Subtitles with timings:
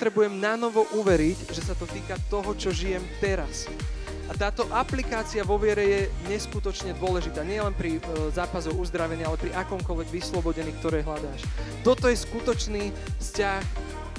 [0.00, 3.68] potrebujem na novo uveriť, že sa to týka toho, čo žijem teraz.
[4.24, 7.44] A táto aplikácia vo viere je neskutočne dôležitá.
[7.44, 11.44] Nie len pri e, zápasoch uzdravenia, ale pri akomkoľvek vyslobodení, ktoré hľadáš.
[11.84, 13.60] Toto je skutočný vzťah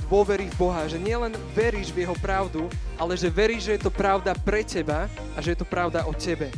[0.05, 0.85] dôvery v Boha.
[0.85, 2.69] Že nielen veríš v Jeho pravdu,
[3.01, 6.13] ale že veríš, že je to pravda pre teba a že je to pravda o
[6.13, 6.53] tebe.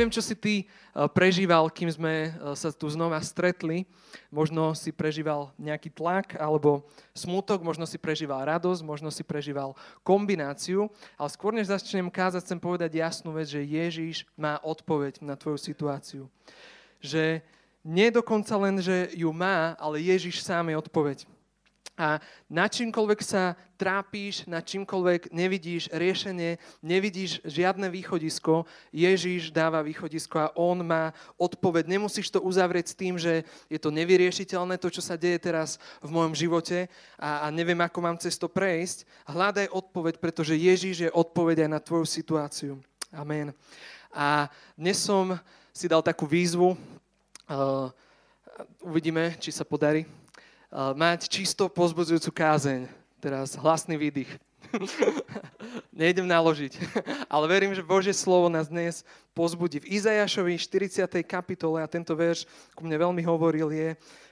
[0.00, 0.68] Neviem, čo si ty eh,
[1.12, 3.84] prežíval, kým sme eh, sa tu znova stretli.
[4.32, 10.88] Možno si prežíval nejaký tlak alebo smutok, možno si prežíval radosť, možno si prežíval kombináciu.
[11.20, 15.60] Ale skôr než začnem kázať, chcem povedať jasnú vec, že Ježíš má odpoveď na tvoju
[15.60, 16.32] situáciu.
[17.04, 17.44] Že
[17.84, 21.28] nie dokonca len, že ju má, ale Ježíš sám je odpoveď.
[22.00, 22.16] A
[22.48, 30.52] na čímkoľvek sa trápíš, na čímkoľvek nevidíš riešenie, nevidíš žiadne východisko, Ježíš dáva východisko a
[30.56, 31.92] On má odpoveď.
[31.92, 36.08] Nemusíš to uzavrieť s tým, že je to nevyriešiteľné, to, čo sa deje teraz v
[36.08, 36.88] mojom živote
[37.20, 39.04] a, a neviem, ako mám cez to prejsť.
[39.28, 42.80] Hľadaj odpoveď, pretože Ježíš je odpoveď aj na tvoju situáciu.
[43.12, 43.52] Amen.
[44.08, 45.36] A dnes som
[45.68, 46.80] si dal takú výzvu.
[47.44, 47.92] Uh,
[48.80, 50.08] uvidíme, či sa podarí
[50.70, 52.86] mať čisto pozbudzujúcu kázeň.
[53.18, 54.30] Teraz hlasný výdych.
[56.00, 56.78] Nejdem naložiť.
[57.34, 59.02] Ale verím, že Božie slovo nás dnes
[59.34, 59.82] pozbudí.
[59.82, 61.04] V Izajašovi 40.
[61.26, 63.88] kapitole, a tento verš ku mne veľmi hovoril, je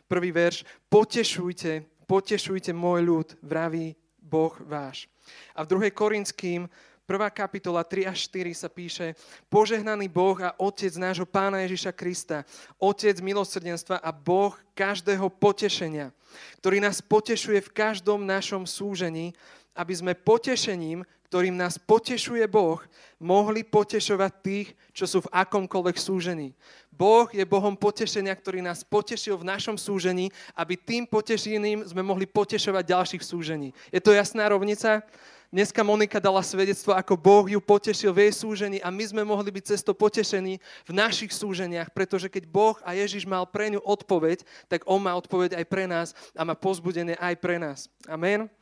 [0.06, 0.62] prvý verš.
[0.86, 5.10] Potešujte, potešujte môj ľud, vraví Boh váš.
[5.52, 5.92] A v 2.
[5.92, 6.70] Korinským
[7.08, 7.32] 1.
[7.32, 9.16] kapitola 3 až 4 sa píše
[9.48, 12.44] Požehnaný Boh a Otec nášho Pána Ježiša Krista,
[12.76, 16.12] Otec milosrdenstva a Boh každého potešenia,
[16.60, 19.32] ktorý nás potešuje v každom našom súžení,
[19.72, 21.00] aby sme potešením,
[21.32, 22.76] ktorým nás potešuje Boh,
[23.16, 26.52] mohli potešovať tých, čo sú v akomkoľvek súžení.
[26.92, 32.28] Boh je Bohom potešenia, ktorý nás potešil v našom súžení, aby tým potešením sme mohli
[32.28, 33.72] potešovať ďalších súžení.
[33.88, 35.00] Je to jasná rovnica?
[35.48, 39.48] Dneska Monika dala svedectvo, ako Boh ju potešil v jej súžení a my sme mohli
[39.48, 43.80] byť cez to potešení v našich súženiach, pretože keď Boh a Ježiš mal pre ňu
[43.80, 47.88] odpoveď, tak On má odpoveď aj pre nás a má pozbudenie aj pre nás.
[48.04, 48.52] Amen.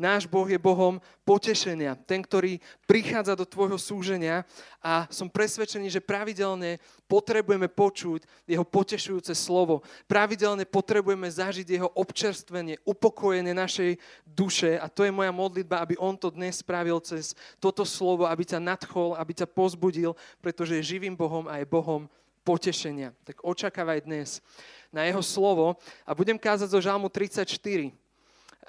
[0.00, 0.96] Náš Boh je Bohom
[1.28, 2.56] potešenia, ten, ktorý
[2.88, 4.48] prichádza do tvojho súženia
[4.80, 9.84] a som presvedčený, že pravidelne potrebujeme počuť jeho potešujúce slovo.
[10.08, 16.16] Pravidelne potrebujeme zažiť jeho občerstvenie, upokojenie našej duše a to je moja modlitba, aby on
[16.16, 21.12] to dnes spravil cez toto slovo, aby ťa nadchol, aby ťa pozbudil, pretože je živým
[21.12, 22.08] Bohom a je Bohom
[22.40, 23.12] potešenia.
[23.28, 24.40] Tak očakávaj dnes
[24.88, 25.76] na jeho slovo
[26.08, 27.92] a budem kázať zo Žalmu 34.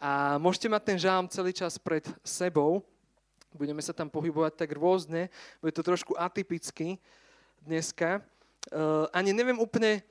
[0.02, 2.82] A môžete mať ten žálm celý čas pred sebou.
[3.54, 5.30] Budeme sa tam pohybovať tak rôzne.
[5.62, 6.98] Bude to trošku atypicky
[7.62, 8.18] dneska.
[8.74, 10.02] Uh, ani neviem úplne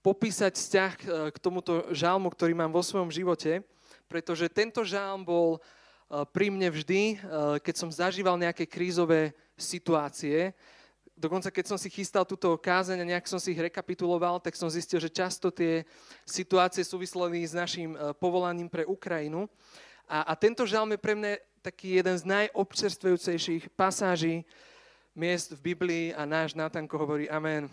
[0.00, 3.60] popísať vzťah uh, k tomuto žálmu, ktorý mám vo svojom živote,
[4.08, 7.20] pretože tento žálm bol uh, pri mne vždy,
[7.60, 10.56] keď som zažíval nejaké krízové situácie,
[11.16, 14.68] dokonca keď som si chystal túto kázeň a nejak som si ich rekapituloval, tak som
[14.68, 15.88] zistil, že často tie
[16.28, 19.48] situácie súvisleli s našim e, povolaním pre Ukrajinu.
[20.06, 21.32] A, a tento žalm je pre mňa
[21.64, 24.46] taký jeden z najobčerstvujúcejších pasáží
[25.16, 27.72] miest v Biblii a náš Natanko hovorí amen.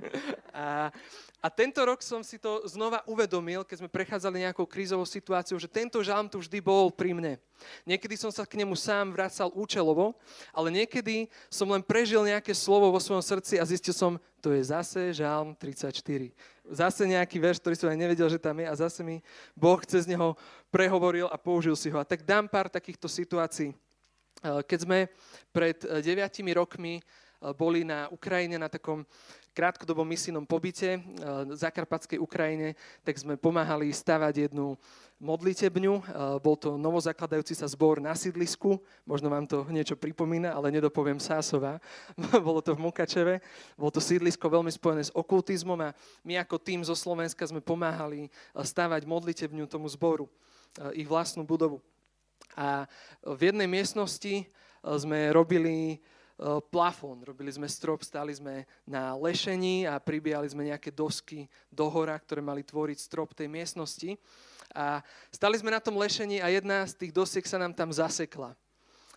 [0.54, 0.94] a,
[1.42, 5.66] a tento rok som si to znova uvedomil, keď sme prechádzali nejakou krízovou situáciou, že
[5.66, 7.34] tento žalm tu vždy bol pri mne.
[7.82, 10.14] Niekedy som sa k nemu sám vracal účelovo,
[10.54, 14.62] ale niekedy som len prežil nejaké slovo vo svojom srdci a zistil som, to je
[14.62, 15.90] zase žalm 34.
[16.70, 19.18] Zase nejaký verš, ktorý som aj nevedel, že tam je a zase mi
[19.58, 20.38] Boh cez neho
[20.70, 21.98] prehovoril a použil si ho.
[21.98, 23.74] A tak dám pár takýchto situácií.
[24.42, 25.06] Keď sme
[25.52, 26.02] pred 9
[26.56, 27.04] rokmi
[27.52, 29.04] boli na Ukrajine na takom
[29.54, 32.74] krátkodobom misijnom pobyte v Zakarpatskej Ukrajine,
[33.06, 34.74] tak sme pomáhali stavať jednu
[35.22, 35.94] modlitebňu.
[36.42, 41.78] Bol to novozakladajúci sa zbor na sídlisku, možno vám to niečo pripomína, ale nedopoviem Sásova.
[42.46, 43.38] Bolo to v Mukačeve,
[43.78, 45.94] bolo to sídlisko veľmi spojené s okultizmom a
[46.26, 48.26] my ako tým zo Slovenska sme pomáhali
[48.58, 50.26] stavať modlitebňu tomu zboru,
[50.98, 51.78] ich vlastnú budovu.
[52.54, 52.86] A
[53.22, 54.46] v jednej miestnosti
[54.82, 55.98] sme robili
[56.34, 57.22] E, plafón.
[57.22, 62.42] Robili sme strop, stáli sme na lešení a pribíjali sme nejaké dosky do hora, ktoré
[62.42, 64.18] mali tvoriť strop tej miestnosti.
[64.74, 64.98] A
[65.30, 68.58] stali sme na tom lešení a jedna z tých dosiek sa nám tam zasekla.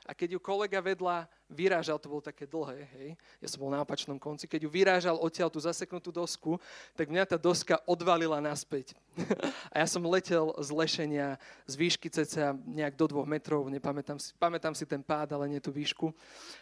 [0.07, 3.09] A keď ju kolega vedľa vyrážal, to bolo také dlhé, hej,
[3.43, 6.55] ja som bol na opačnom konci, keď ju vyrážal odtiaľ tú zaseknutú dosku,
[6.95, 8.95] tak mňa tá doska odvalila naspäť.
[9.75, 11.27] a ja som letel z lešenia
[11.67, 15.59] z výšky cca nejak do dvoch metrov, nepamätám si, pamätám si ten pád, ale nie
[15.59, 16.15] tú výšku.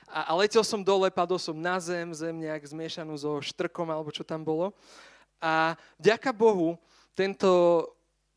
[0.09, 4.09] A, a letel som dole, padol som na zem, zem nejak zmiešanú so štrkom alebo
[4.09, 4.73] čo tam bolo.
[5.37, 6.81] A vďaka Bohu
[7.13, 7.85] tento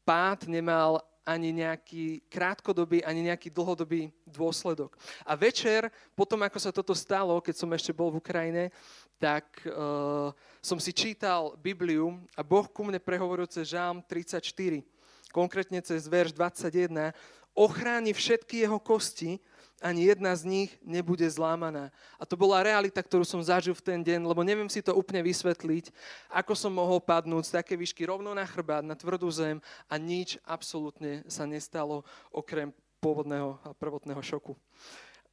[0.04, 4.96] pád nemal ani nejaký krátkodobý, ani nejaký dlhodobý dôsledok.
[5.28, 8.72] A večer, potom ako sa toto stalo, keď som ešte bol v Ukrajine,
[9.20, 10.32] tak uh,
[10.64, 14.80] som si čítal Bibliu a Boh ku mne prehovoril cez Žám 34,
[15.28, 17.12] konkrétne cez verš 21,
[17.52, 19.36] ochráni všetky jeho kosti,
[19.78, 21.94] ani jedna z nich nebude zlámaná.
[22.18, 25.22] A to bola realita, ktorú som zažil v ten deň, lebo neviem si to úplne
[25.22, 25.94] vysvetliť,
[26.30, 30.36] ako som mohol padnúť z také výšky rovno na chrbát, na tvrdú zem a nič
[30.42, 32.02] absolútne sa nestalo
[32.34, 34.58] okrem pôvodného a prvotného šoku.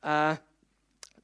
[0.06, 0.38] A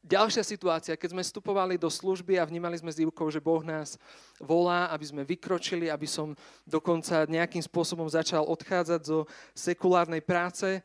[0.01, 4.01] ďalšia situácia, keď sme vstupovali do služby a vnímali sme s Ivkou, že Boh nás
[4.41, 6.33] volá, aby sme vykročili, aby som
[6.65, 10.81] dokonca nejakým spôsobom začal odchádzať zo sekulárnej práce,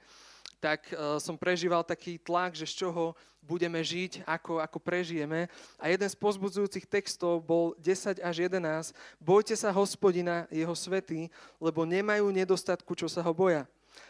[0.61, 3.13] tak uh, som prežíval taký tlak, že z čoho
[3.47, 5.47] budeme žiť, ako, ako prežijeme.
[5.79, 8.91] A jeden z pozbudzujúcich textov bol 10 až 11.
[9.23, 11.31] Bojte sa hospodina, jeho svety,
[11.63, 13.65] lebo nemajú nedostatku, čo sa ho boja.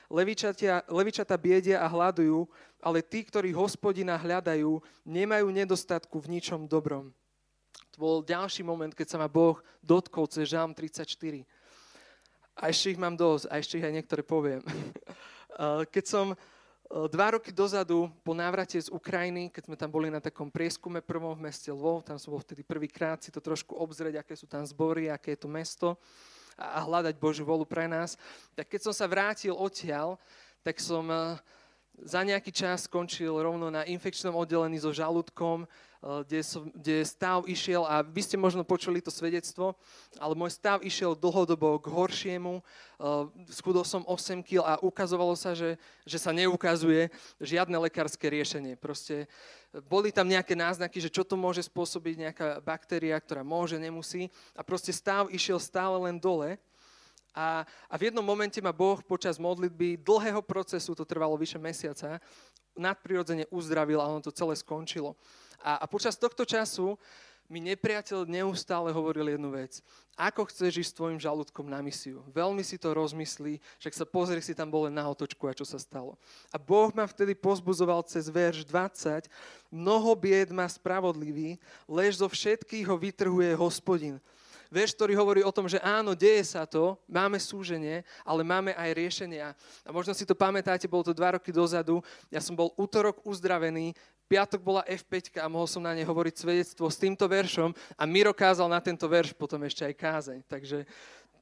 [0.09, 2.49] Levičatia, levičata biedia a hľadujú,
[2.81, 7.13] ale tí, ktorí hospodina hľadajú, nemajú nedostatku v ničom dobrom.
[7.95, 11.45] To bol ďalší moment, keď sa ma Boh dotkol cez Žám 34.
[12.57, 14.65] A ešte ich mám dosť, a ešte ich aj niektoré poviem.
[15.57, 16.37] Eh, keď som eh,
[17.09, 21.33] dva roky dozadu po návrate z Ukrajiny, keď sme tam boli na takom prieskume prvom
[21.33, 24.69] v meste Lvov, tam som bol vtedy prvýkrát si to trošku obzrieť, aké sú tam
[24.69, 25.97] zbory, aké je to mesto
[26.57, 28.21] a hľadať Božiu volu pre nás.
[28.53, 30.21] Tak keď som sa vrátil odtiaľ,
[30.61, 31.41] tak som eh,
[32.03, 35.65] za nejaký čas skončil rovno na infekčnom oddelení so žalúdkom,
[36.07, 39.75] Eh, kde, som, kde stav išiel, a vy ste možno počuli to svedectvo,
[40.23, 42.63] ale môj stav išiel dlhodobo k horšiemu.
[42.63, 45.75] Eh, schudol som 8 kg a ukazovalo sa, že,
[46.07, 47.11] že sa neukazuje
[47.43, 48.79] žiadne lekárske riešenie.
[48.79, 49.27] Proste
[49.91, 54.31] boli tam nejaké náznaky, že čo to môže spôsobiť nejaká baktéria, ktorá môže, nemusí.
[54.55, 56.61] A proste stav išiel stále len dole.
[57.37, 62.17] A, a v jednom momente ma Boh počas modlitby dlhého procesu, to trvalo vyše mesiaca,
[62.73, 65.13] nadprirodzene uzdravil a ono to celé skončilo.
[65.61, 66.97] A, a počas tohto času
[67.47, 69.79] mi nepriateľ neustále hovoril jednu vec.
[70.19, 72.25] Ako chceš ísť s tvojim žalúdkom na misiu?
[72.33, 75.79] Veľmi si to rozmyslí, však sa pozri si tam bol na otočku a čo sa
[75.79, 76.19] stalo.
[76.51, 79.31] A Boh ma vtedy pozbuzoval cez verš 20.
[79.71, 84.19] Mnoho bied má spravodlivý, lež zo všetkých ho vytrhuje hospodin.
[84.71, 88.91] Verš, ktorý hovorí o tom, že áno, deje sa to, máme súženie, ale máme aj
[88.95, 89.55] riešenia.
[89.87, 93.95] A možno si to pamätáte, bolo to dva roky dozadu, ja som bol útorok uzdravený,
[94.27, 98.35] piatok bola F5 a mohol som na nej hovoriť svedectvo s týmto veršom a Miro
[98.35, 100.39] kázal na tento verš potom ešte aj kázeň.
[100.51, 100.83] Takže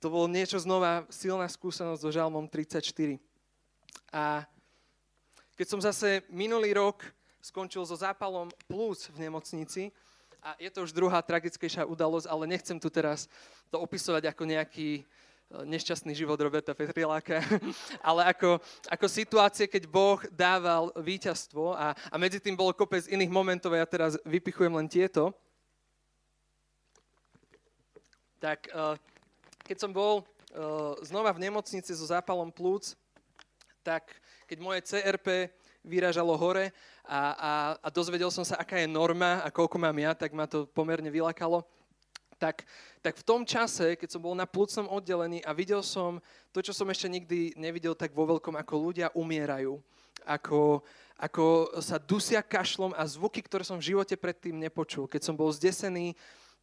[0.04, 3.16] to bolo niečo znova, silná skúsenosť so Žalmom 34.
[4.12, 4.45] A
[5.57, 7.09] keď som zase minulý rok
[7.40, 9.93] skončil so zápalom plus v nemocnici,
[10.45, 13.33] a je to už druhá tragickejšia udalosť, ale nechcem tu teraz
[13.73, 15.09] to opisovať ako nejaký
[15.63, 17.41] nešťastný život Roberta Petriláka,
[18.09, 18.59] ale ako,
[18.91, 23.87] ako situácie, keď Boh dával víťazstvo a, a medzi tým bolo kopec iných momentov, ja
[23.87, 25.31] teraz vypichujem len tieto.
[28.43, 28.99] Tak uh,
[29.65, 32.99] keď som bol uh, znova v nemocnici so zápalom plúc,
[33.81, 34.05] tak
[34.45, 35.49] keď moje CRP
[35.85, 36.73] vyražalo hore
[37.05, 40.49] a, a, a dozvedel som sa, aká je norma a koľko mám ja, tak ma
[40.49, 41.62] to pomerne vylakalo
[42.45, 42.67] tak,
[43.00, 46.19] tak v tom čase, keď som bol na plúcnom oddelení a videl som
[46.53, 49.79] to, čo som ešte nikdy nevidel tak vo veľkom, ako ľudia umierajú,
[50.26, 50.85] ako,
[51.17, 51.45] ako
[51.81, 55.09] sa dusia kašlom a zvuky, ktoré som v živote predtým nepočul.
[55.09, 56.12] Keď som bol zdesený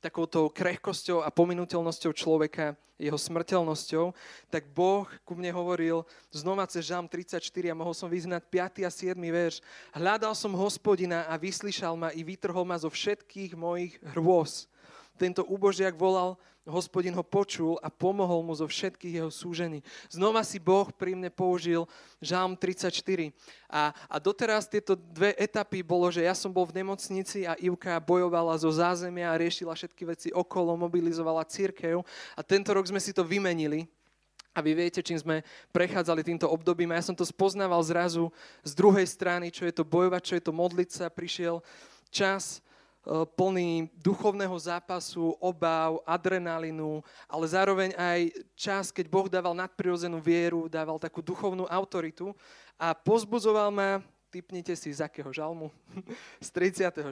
[0.01, 4.13] takouto krehkosťou a pominuteľnosťou človeka, jeho smrteľnosťou,
[4.49, 8.85] tak Boh ku mne hovoril znova cez Žám 34 a mohol som vyznať 5.
[8.85, 9.17] a 7.
[9.17, 9.61] verš.
[9.93, 14.70] Hľadal som hospodina a vyslyšal ma i vytrhol ma zo všetkých mojich hrôz
[15.17, 19.81] tento úbožiak volal, hospodin ho počul a pomohol mu zo všetkých jeho súžení.
[20.13, 21.89] Znova si Boh pri mne použil
[22.21, 23.33] Žálm 34.
[23.65, 27.97] A, a doteraz tieto dve etapy bolo, že ja som bol v nemocnici a Ivka
[27.97, 32.05] bojovala zo zázemia a riešila všetky veci okolo, mobilizovala církev.
[32.37, 33.89] A tento rok sme si to vymenili.
[34.51, 36.91] A vy viete, čím sme prechádzali týmto obdobím.
[36.91, 38.27] A ja som to spoznával zrazu
[38.67, 41.05] z druhej strany, čo je to bojovať, čo je to modliť sa.
[41.07, 41.63] Prišiel
[42.11, 42.59] čas,
[43.33, 48.19] plný duchovného zápasu, obáv, adrenalinu, ale zároveň aj
[48.53, 52.29] čas, keď Boh dával nadprirodzenú vieru, dával takú duchovnú autoritu
[52.77, 55.67] a pozbudzoval ma typnite si z akého žalmu,
[56.45, 57.03] z 34.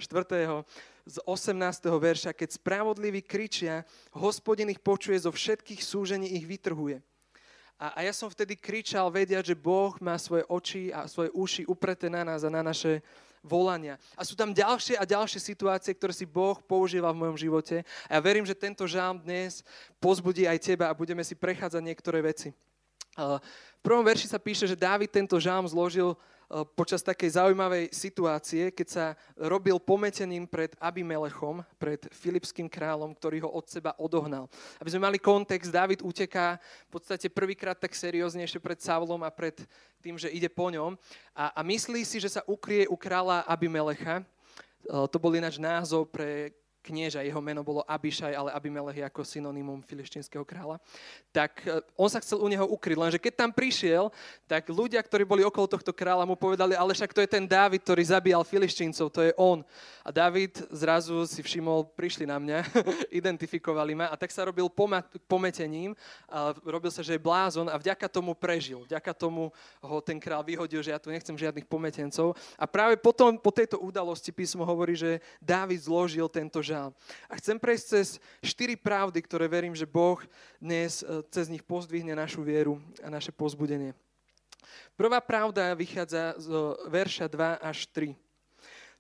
[1.04, 1.52] z 18.
[1.84, 3.84] verša, keď spravodliví kričia,
[4.16, 7.04] hospodin ich počuje zo všetkých súžení, ich vytrhuje.
[7.76, 11.64] A, a ja som vtedy kričal, vediať, že Boh má svoje oči a svoje uši
[11.68, 13.04] upreté na nás a na naše
[13.44, 13.96] volania.
[14.16, 17.88] A sú tam ďalšie a ďalšie situácie, ktoré si Boh používa v mojom živote.
[18.12, 19.64] A ja verím, že tento žám dnes
[20.00, 22.52] pozbudí aj teba a budeme si prechádzať niektoré veci.
[23.20, 26.39] V prvom verši sa píše, že Dávid tento žám zložil Eh,
[26.74, 29.06] počas takej zaujímavej situácie, keď sa
[29.38, 34.50] robil pometením pred Abimelechom, pred filipským kráľom, ktorý ho od seba odohnal.
[34.82, 36.58] Aby sme mali kontext, David uteká
[36.90, 39.62] v podstate prvýkrát tak serióznejšie pred Savlom a pred
[40.02, 40.98] tým, že ide po ňom
[41.38, 44.26] a, a myslí si, že sa ukrie u kráľa Abimelecha.
[44.90, 46.56] Eh, to bol ináč názov pre
[46.90, 50.82] knieža, jeho meno bolo Abišaj, ale Abimelech je ako synonymum filištinského kráľa,
[51.30, 52.98] tak e, on sa chcel u neho ukryť.
[52.98, 54.10] Lenže keď tam prišiel,
[54.50, 57.86] tak ľudia, ktorí boli okolo tohto kráľa, mu povedali, ale však to je ten Dávid,
[57.86, 59.62] ktorý zabíjal filištíncov, to je on.
[60.02, 62.66] A Dávid zrazu si všimol, prišli na mňa,
[63.22, 64.66] identifikovali ma a tak sa robil
[65.30, 65.94] pometením,
[66.26, 68.88] a robil sa, že je blázon a vďaka tomu prežil.
[68.90, 69.54] Vďaka tomu
[69.84, 72.34] ho ten král vyhodil, že ja tu nechcem žiadnych pometencov.
[72.58, 76.79] A práve potom, po tejto udalosti písmo hovorí, že Dávid zložil tento žal.
[77.28, 78.08] A chcem prejsť cez
[78.40, 80.24] štyri pravdy, ktoré verím, že Boh
[80.64, 83.92] dnes e, cez nich pozdvihne našu vieru a naše pozbudenie.
[84.96, 86.48] Prvá pravda vychádza z
[86.88, 88.16] verša 2 až 3.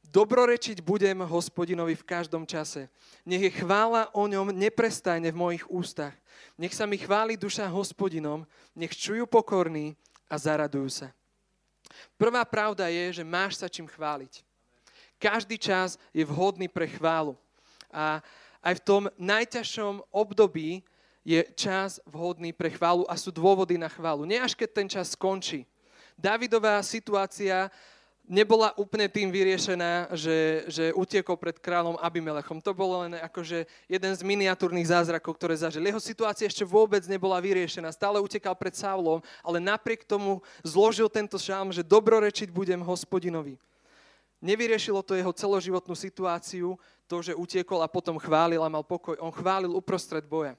[0.09, 2.87] Dobrorečiť budem hospodinovi v každom čase.
[3.27, 6.15] Nech je chvála o ňom neprestajne v mojich ústach.
[6.57, 9.93] Nech sa mi chváli duša hospodinom, nech čujú pokorní
[10.31, 11.07] a zaradujú sa.
[12.17, 14.41] Prvá pravda je, že máš sa čím chváliť.
[15.19, 17.35] Každý čas je vhodný pre chválu.
[17.89, 18.23] A
[18.63, 20.83] aj v tom najťažšom období
[21.23, 24.23] je čas vhodný pre chválu a sú dôvody na chválu.
[24.23, 25.67] Nie až keď ten čas skončí.
[26.19, 27.71] Davidová situácia
[28.29, 32.61] nebola úplne tým vyriešená, že, že utiekol pred kráľom Abimelechom.
[32.61, 35.81] To bolo len akože jeden z miniatúrnych zázrakov, ktoré zažil.
[35.81, 37.89] Jeho situácia ešte vôbec nebola vyriešená.
[37.89, 43.57] Stále utekal pred Saulom, ale napriek tomu zložil tento šám, že dobrorečiť budem hospodinovi.
[44.39, 46.79] Nevyriešilo to jeho celoživotnú situáciu,
[47.11, 49.19] to, že utiekol a potom chválil a mal pokoj.
[49.19, 50.55] On chválil uprostred boja.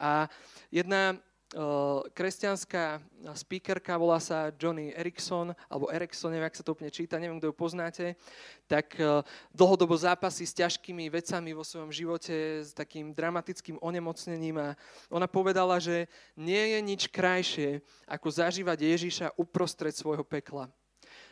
[0.00, 0.26] A
[0.72, 1.14] jedna
[1.54, 2.98] uh, kresťanská
[3.38, 7.52] speakerka, volá sa Johnny Erickson, alebo Erickson, neviem, ak sa to úplne číta, neviem, kto
[7.52, 8.18] ju poznáte,
[8.64, 9.20] tak uh,
[9.52, 14.68] dlhodobo zápasí s ťažkými vecami vo svojom živote, s takým dramatickým onemocnením a
[15.12, 20.72] ona povedala, že nie je nič krajšie, ako zažívať Ježiša uprostred svojho pekla.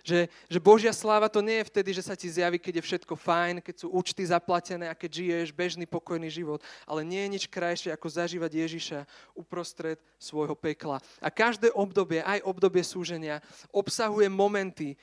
[0.04, 3.14] Že, že Božia sláva to nie je vtedy, že sa ti zjaví, keď je všetko
[3.18, 6.62] fajn, keď sú účty zaplatené a keď žiješ bežný pokojný život.
[6.84, 8.98] Ale nie je nič krajšie, ako zažívať Ježiša
[9.34, 11.02] uprostred svojho pekla.
[11.18, 13.42] A každé obdobie, aj obdobie súženia,
[13.74, 14.94] obsahuje momenty,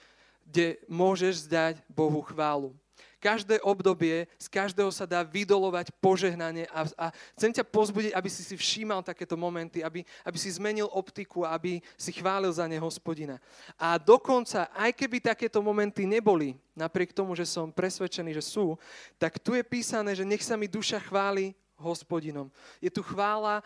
[0.45, 2.77] kde môžeš zdať Bohu chválu
[3.19, 7.05] každé obdobie, z každého sa dá vydolovať požehnanie a, a
[7.35, 11.81] chcem ťa pozbudiť, aby si si všímal takéto momenty, aby, aby si zmenil optiku, aby
[11.97, 13.41] si chválil za ne hospodina.
[13.75, 18.79] A dokonca, aj keby takéto momenty neboli, napriek tomu, že som presvedčený, že sú,
[19.19, 22.47] tak tu je písané, že nech sa mi duša chváli hospodinom.
[22.79, 23.59] Je tu chvála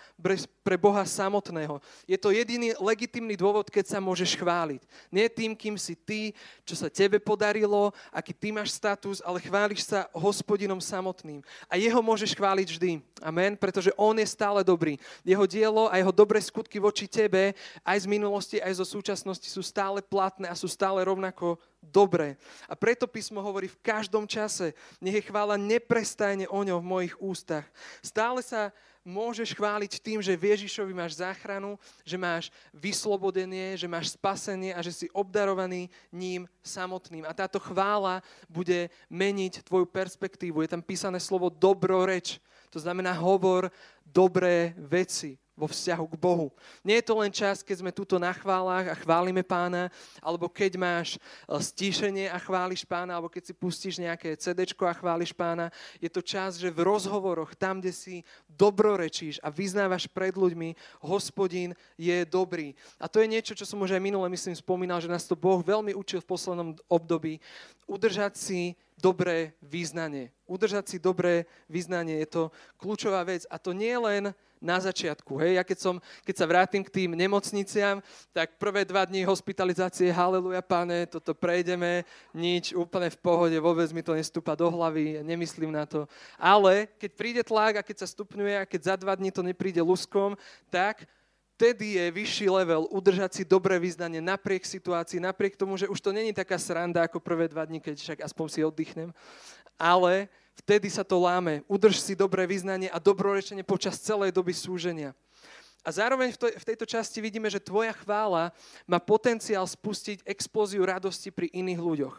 [0.65, 1.77] pre Boha samotného.
[2.09, 4.81] Je to jediný legitimný dôvod, keď sa môžeš chváliť.
[5.13, 6.33] Nie tým, kým si ty,
[6.65, 11.45] čo sa tebe podarilo, aký ty máš status, ale chváliš sa hospodinom samotným.
[11.69, 12.91] A jeho môžeš chváliť vždy.
[13.21, 14.97] Amen, pretože on je stále dobrý.
[15.21, 17.53] Jeho dielo a jeho dobré skutky voči tebe,
[17.85, 22.35] aj z minulosti, aj zo súčasnosti sú stále platné a sú stále rovnako dobre.
[22.67, 27.15] A preto písmo hovorí v každom čase, nech je chvála neprestajne o ňom v mojich
[27.17, 27.65] ústach.
[28.03, 28.75] Stále sa
[29.07, 34.83] môžeš chváliť tým, že v Ježišovi máš záchranu, že máš vyslobodenie, že máš spasenie a
[34.83, 37.25] že si obdarovaný ním samotným.
[37.25, 38.21] A táto chvála
[38.51, 40.61] bude meniť tvoju perspektívu.
[40.61, 42.37] Je tam písané slovo dobroreč.
[42.69, 43.73] To znamená hovor
[44.05, 46.47] dobré veci vo vzťahu k Bohu.
[46.79, 49.91] Nie je to len čas, keď sme tuto na chválach a chválime pána,
[50.23, 51.19] alebo keď máš e,
[51.59, 55.67] stíšenie a chváliš pána, alebo keď si pustíš nejaké CD a chváliš pána.
[55.99, 58.15] Je to čas, že v rozhovoroch, tam, kde si
[58.47, 62.71] dobrorečíš a vyznávaš pred ľuďmi, hospodín je dobrý.
[62.95, 65.59] A to je niečo, čo som už aj minule, myslím, spomínal, že nás to Boh
[65.59, 67.43] veľmi učil v poslednom období.
[67.83, 70.29] Udržať si dobré význanie.
[70.45, 72.43] Udržať si dobré význanie je to
[72.75, 73.47] kľúčová vec.
[73.47, 75.39] A to nie len na začiatku.
[75.39, 75.59] Hej?
[75.59, 75.95] Ja keď, som,
[76.27, 78.03] keď sa vrátim k tým nemocniciam,
[78.35, 82.03] tak prvé dva dní hospitalizácie, haleluja, pane, toto prejdeme,
[82.35, 86.05] nič, úplne v pohode, vôbec mi to nestúpa do hlavy, nemyslím na to.
[86.35, 89.79] Ale keď príde tlak a keď sa stupňuje a keď za dva dní to nepríde
[89.79, 90.35] luskom,
[90.67, 91.07] tak
[91.59, 96.15] vtedy je vyšší level udržať si dobré význanie napriek situácii, napriek tomu, že už to
[96.15, 99.11] není taká sranda ako prvé dva dní, keď však aspoň si oddychnem,
[99.75, 101.63] ale vtedy sa to láme.
[101.65, 105.15] Udrž si dobré význanie a dobrorečenie počas celej doby súženia.
[105.79, 108.51] A zároveň v tejto časti vidíme, že tvoja chvála
[108.83, 112.15] má potenciál spustiť explóziu radosti pri iných ľuďoch.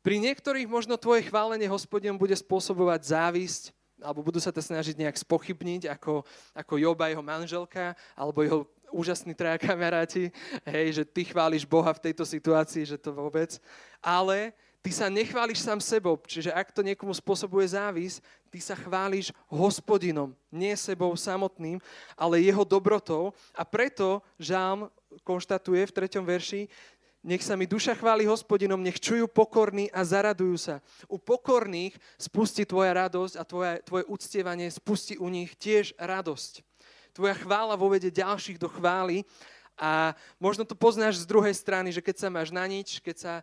[0.00, 3.62] Pri niektorých možno tvoje chválenie hospodinom bude spôsobovať závisť,
[4.00, 6.24] alebo budú sa to snažiť nejak spochybniť, ako,
[6.56, 10.32] ako Joba, jeho manželka, alebo jeho úžasní traja kamaráti,
[10.64, 13.60] hej, že ty chváliš Boha v tejto situácii, že to vôbec.
[14.00, 14.56] Ale
[14.88, 20.32] ty sa nechváliš sám sebou, čiže ak to niekomu spôsobuje závis, ty sa chváliš hospodinom,
[20.48, 21.76] nie sebou samotným,
[22.16, 23.36] ale jeho dobrotou.
[23.52, 24.88] A preto Žálm
[25.28, 26.72] konštatuje v treťom verši,
[27.20, 30.80] nech sa mi duša chváli hospodinom, nech čujú pokorní a zaradujú sa.
[31.04, 36.64] U pokorných spustí tvoja radosť a tvoje, tvoje uctievanie spustí u nich tiež radosť.
[37.12, 39.28] Tvoja chvála vovede ďalších do chvály
[39.76, 43.34] a možno to poznáš z druhej strany, že keď sa máš na nič, keď sa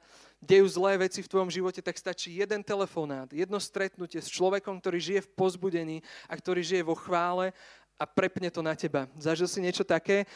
[0.43, 4.97] dejú zlé veci v tvojom živote, tak stačí jeden telefonát, jedno stretnutie s človekom, ktorý
[4.99, 5.97] žije v pozbudení
[6.29, 7.55] a ktorý žije vo chvále
[7.95, 9.07] a prepne to na teba.
[9.15, 10.27] Zažil si niečo také?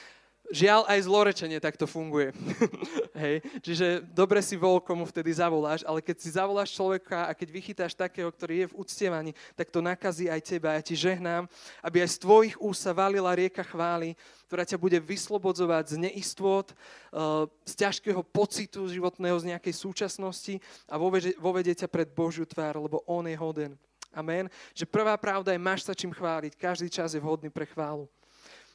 [0.49, 2.33] Žiaľ, aj zlorečenie takto funguje.
[3.21, 3.45] Hej.
[3.61, 7.93] Čiže dobre si vol, komu vtedy zavoláš, ale keď si zavoláš človeka a keď vychytáš
[7.93, 10.73] takého, ktorý je v uctievaní, tak to nakazí aj teba.
[10.73, 11.45] Ja ti žehnám,
[11.85, 14.17] aby aj z tvojich úst sa valila rieka chvály,
[14.49, 20.57] ktorá ťa bude vyslobodzovať z neistôt, eh, z ťažkého pocitu životného, z nejakej súčasnosti
[20.89, 20.97] a
[21.37, 23.77] vovedie ťa pred Božiu tvár, lebo On je hoden.
[24.09, 24.49] Amen.
[24.73, 26.57] Že prvá pravda je, máš sa čím chváliť.
[26.57, 28.09] Každý čas je vhodný pre chválu.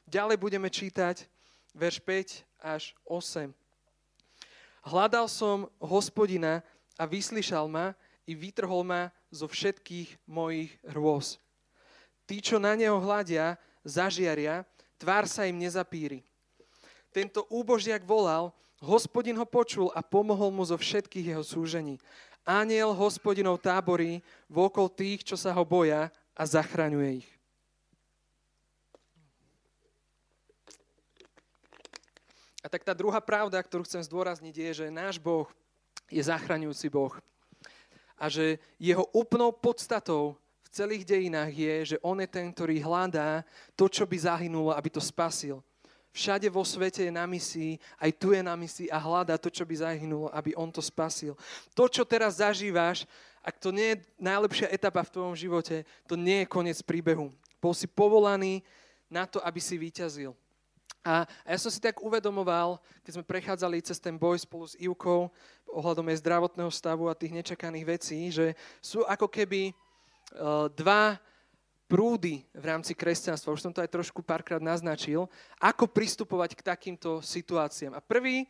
[0.06, 1.33] Ďalej budeme čítať
[1.74, 3.50] verš 5 až 8.
[4.86, 6.62] Hľadal som hospodina
[6.94, 7.92] a vyslyšal ma
[8.24, 11.36] i vytrhol ma zo všetkých mojich hrôz.
[12.24, 14.64] Tí, čo na neho hľadia, zažiaria,
[14.96, 16.24] tvár sa im nezapíri.
[17.12, 22.00] Tento úbožiak volal, hospodin ho počul a pomohol mu zo všetkých jeho súžení.
[22.44, 27.33] Aniel hospodinov táborí vokol tých, čo sa ho boja a zachraňuje ich.
[32.64, 35.44] A tak tá druhá pravda, ktorú chcem zdôrazniť, je, že náš Boh
[36.08, 37.12] je zachraňujúci Boh.
[38.16, 40.32] A že jeho úplnou podstatou
[40.64, 43.44] v celých dejinách je, že on je ten, ktorý hľadá
[43.76, 45.60] to, čo by zahynulo, aby to spasil.
[46.14, 49.66] Všade vo svete je na misii, aj tu je na misii a hľadá to, čo
[49.66, 51.36] by zahynulo, aby on to spasil.
[51.76, 53.04] To, čo teraz zažíváš,
[53.44, 57.28] ak to nie je najlepšia etapa v tvojom živote, to nie je koniec príbehu.
[57.60, 58.64] Bol si povolaný
[59.10, 60.32] na to, aby si vyťazil.
[61.04, 65.28] A, ja som si tak uvedomoval, keď sme prechádzali cez ten boj spolu s Ivkou
[65.68, 71.20] ohľadom jej zdravotného stavu a tých nečakaných vecí, že sú ako keby uh, dva
[71.84, 73.52] prúdy v rámci kresťanstva.
[73.52, 75.28] Už som to aj trošku párkrát naznačil.
[75.60, 77.92] Ako pristupovať k takýmto situáciám.
[77.92, 78.48] A prvý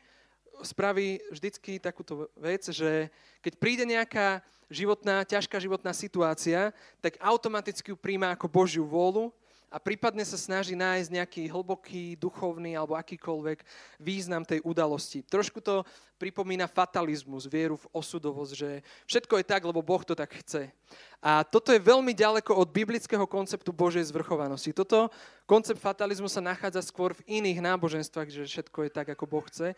[0.63, 3.11] spraví vždycky takúto vec, že
[3.43, 4.39] keď príde nejaká
[4.71, 6.71] životná, ťažká životná situácia,
[7.03, 9.35] tak automaticky ju príjma ako Božiu vôľu
[9.75, 13.67] a prípadne sa snaží nájsť nejaký hlboký, duchovný alebo akýkoľvek
[13.99, 15.27] význam tej udalosti.
[15.27, 15.83] Trošku to
[16.15, 18.71] pripomína fatalizmus, vieru v osudovosť, že
[19.11, 20.71] všetko je tak, lebo Boh to tak chce.
[21.19, 24.71] A toto je veľmi ďaleko od biblického konceptu Božej zvrchovanosti.
[24.71, 25.11] Toto
[25.43, 29.75] koncept fatalizmu sa nachádza skôr v iných náboženstvách, že všetko je tak, ako Boh chce.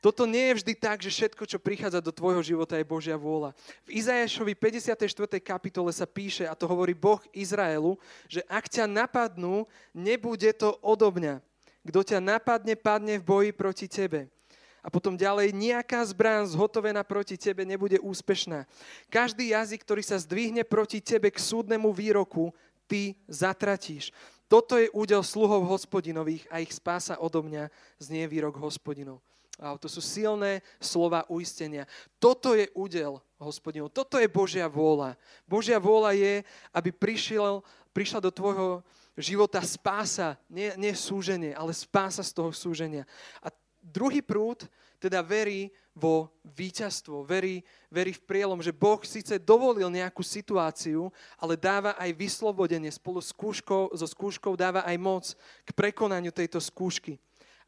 [0.00, 3.52] Toto nie je vždy tak, že všetko, čo prichádza do tvojho života, je Božia vôľa.
[3.84, 4.96] V Izajašovi 54.
[5.44, 11.12] kapitole sa píše, a to hovorí Boh Izraelu, že ak ťa napadnú, nebude to odo
[11.12, 11.44] mňa.
[11.84, 14.32] Kto ťa napadne, padne v boji proti tebe.
[14.80, 18.64] A potom ďalej, nejaká zbrán zhotovená proti tebe nebude úspešná.
[19.12, 22.56] Každý jazyk, ktorý sa zdvihne proti tebe k súdnemu výroku,
[22.88, 24.16] ty zatratíš.
[24.48, 27.68] Toto je údel sluhov hospodinových a ich spása odo mňa
[28.00, 29.20] znie výrok hospodinov.
[29.60, 31.84] Wow, to sú silné slova uistenia.
[32.16, 33.92] Toto je údel hospodinov.
[33.92, 35.20] Toto je Božia vôľa.
[35.44, 36.34] Božia vôľa je,
[36.72, 37.60] aby prišiel,
[37.92, 38.80] prišla do tvojho
[39.20, 43.04] života spása, nie, nie súženie, ale spása z toho súženia.
[43.44, 43.52] A
[43.84, 44.64] druhý prúd
[44.96, 47.60] teda verí vo víťazstvo, verí,
[47.92, 53.28] verí v prielom, že Boh síce dovolil nejakú situáciu, ale dáva aj vyslobodenie spolu s
[53.28, 55.24] skúškou, so skúškou dáva aj moc
[55.68, 57.20] k prekonaniu tejto skúšky.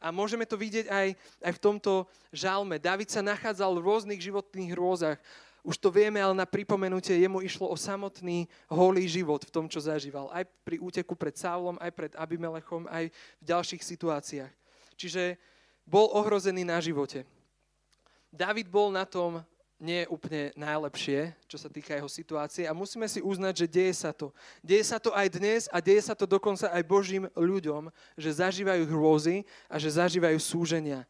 [0.02, 1.14] A môžeme to vidieť aj,
[1.46, 2.74] aj v tomto žalme.
[2.82, 5.22] David sa nachádzal v rôznych životných hrôzach.
[5.62, 9.78] Už to vieme, ale na pripomenutie jemu išlo o samotný holý život v tom, čo
[9.78, 10.26] zažíval.
[10.34, 14.50] Aj pri úteku pred Saulom, aj pred Abimelechom, aj v ďalších situáciách.
[14.98, 15.38] Čiže
[15.86, 17.22] bol ohrozený na živote.
[18.34, 19.38] David bol na tom
[19.82, 23.94] nie je úplne najlepšie, čo sa týka jeho situácie a musíme si uznať, že deje
[24.06, 24.30] sa to.
[24.62, 28.86] Deje sa to aj dnes a deje sa to dokonca aj Božím ľuďom, že zažívajú
[28.86, 31.02] hrôzy a že zažívajú súženia.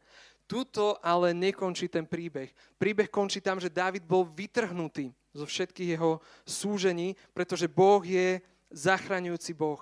[0.49, 2.49] Tuto ale nekončí ten príbeh.
[2.81, 8.41] Príbeh končí tam, že David bol vytrhnutý zo všetkých jeho súžení, pretože Boh je
[8.73, 9.79] zachraňujúci Boh.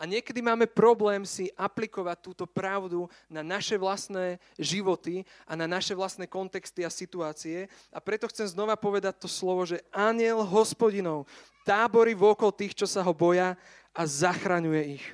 [0.00, 5.92] A niekedy máme problém si aplikovať túto pravdu na naše vlastné životy a na naše
[5.92, 7.68] vlastné kontexty a situácie.
[7.92, 11.28] A preto chcem znova povedať to slovo, že aniel hospodinov
[11.68, 13.60] tábory vokol tých, čo sa ho boja
[13.92, 15.04] a zachraňuje ich.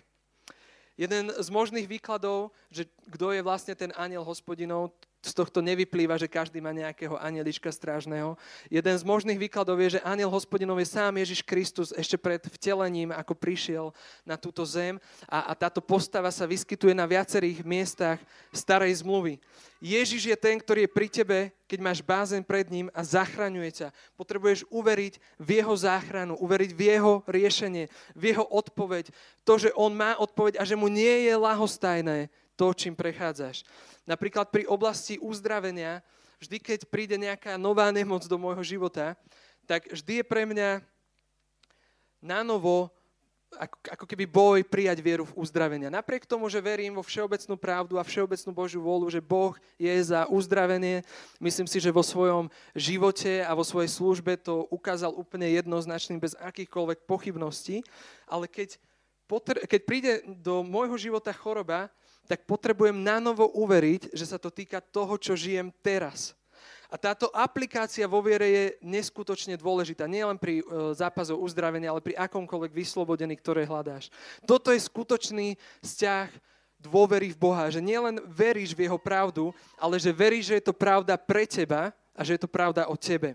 [0.97, 4.97] Jeden z možných výkladov, že kto je vlastne ten aniel hospodinov,
[5.27, 8.39] z tohto nevyplýva, že každý má nejakého anielička strážneho.
[8.71, 13.11] Jeden z možných výkladov je, že aniel hospodinov je sám Ježiš Kristus ešte pred vtelením,
[13.11, 13.91] ako prišiel
[14.23, 18.23] na túto zem a, a táto postava sa vyskytuje na viacerých miestach
[18.55, 19.43] starej zmluvy.
[19.77, 23.89] Ježiš je ten, ktorý je pri tebe, keď máš bázen pred ním a zachraňuje ťa.
[24.17, 27.85] Potrebuješ uveriť v jeho záchranu, uveriť v jeho riešenie,
[28.17, 29.13] v jeho odpoveď.
[29.45, 33.63] To, že on má odpoveď a že mu nie je lahostajné to, čím prechádzaš.
[34.09, 36.01] Napríklad pri oblasti uzdravenia,
[36.41, 39.15] vždy keď príde nejaká nová nemoc do môjho života,
[39.69, 40.81] tak vždy je pre mňa
[42.25, 42.91] na novo
[43.55, 45.89] ako, ako keby boj prijať vieru v uzdravenia.
[45.89, 50.27] Napriek tomu, že verím vo všeobecnú pravdu a všeobecnú Božiu vôľu, že Boh je za
[50.29, 51.07] uzdravenie,
[51.39, 56.35] myslím si, že vo svojom živote a vo svojej službe to ukázal úplne jednoznačným, bez
[56.37, 57.87] akýchkoľvek pochybností.
[58.29, 58.77] Ale keď,
[59.31, 61.89] potr- keď príde do môjho života choroba,
[62.27, 66.35] tak potrebujem nanovo uveriť, že sa to týka toho, čo žijem teraz.
[66.87, 70.07] A táto aplikácia vo viere je neskutočne dôležitá.
[70.07, 74.07] Nie len pri e, zápasoch uzdravenia, ale pri akomkoľvek vyslobodení, ktoré hľadáš.
[74.47, 76.31] Toto je skutočný vzťah
[76.79, 77.67] dôvery v Boha.
[77.67, 81.91] Že nielen veríš v Jeho pravdu, ale že veríš, že je to pravda pre teba
[82.15, 83.35] a že je to pravda o tebe.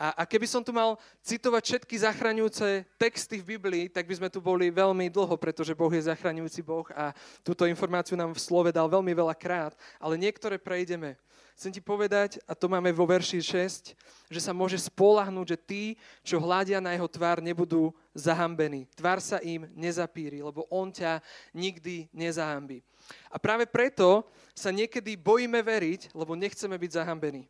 [0.00, 4.32] A, a keby som tu mal citovať všetky zachraňujúce texty v Biblii, tak by sme
[4.32, 7.12] tu boli veľmi dlho, pretože Boh je zachraňujúci Boh a
[7.44, 11.20] túto informáciu nám v slove dal veľmi veľa krát, ale niektoré prejdeme.
[11.52, 13.92] Chcem ti povedať, a to máme vo verši 6,
[14.32, 15.84] že sa môže spolahnúť, že tí,
[16.24, 18.88] čo hľadia na jeho tvár, nebudú zahambení.
[18.96, 21.20] Tvár sa im nezapíri, lebo on ťa
[21.52, 22.80] nikdy nezahambí.
[23.28, 24.24] A práve preto
[24.56, 27.44] sa niekedy bojíme veriť, lebo nechceme byť zahambení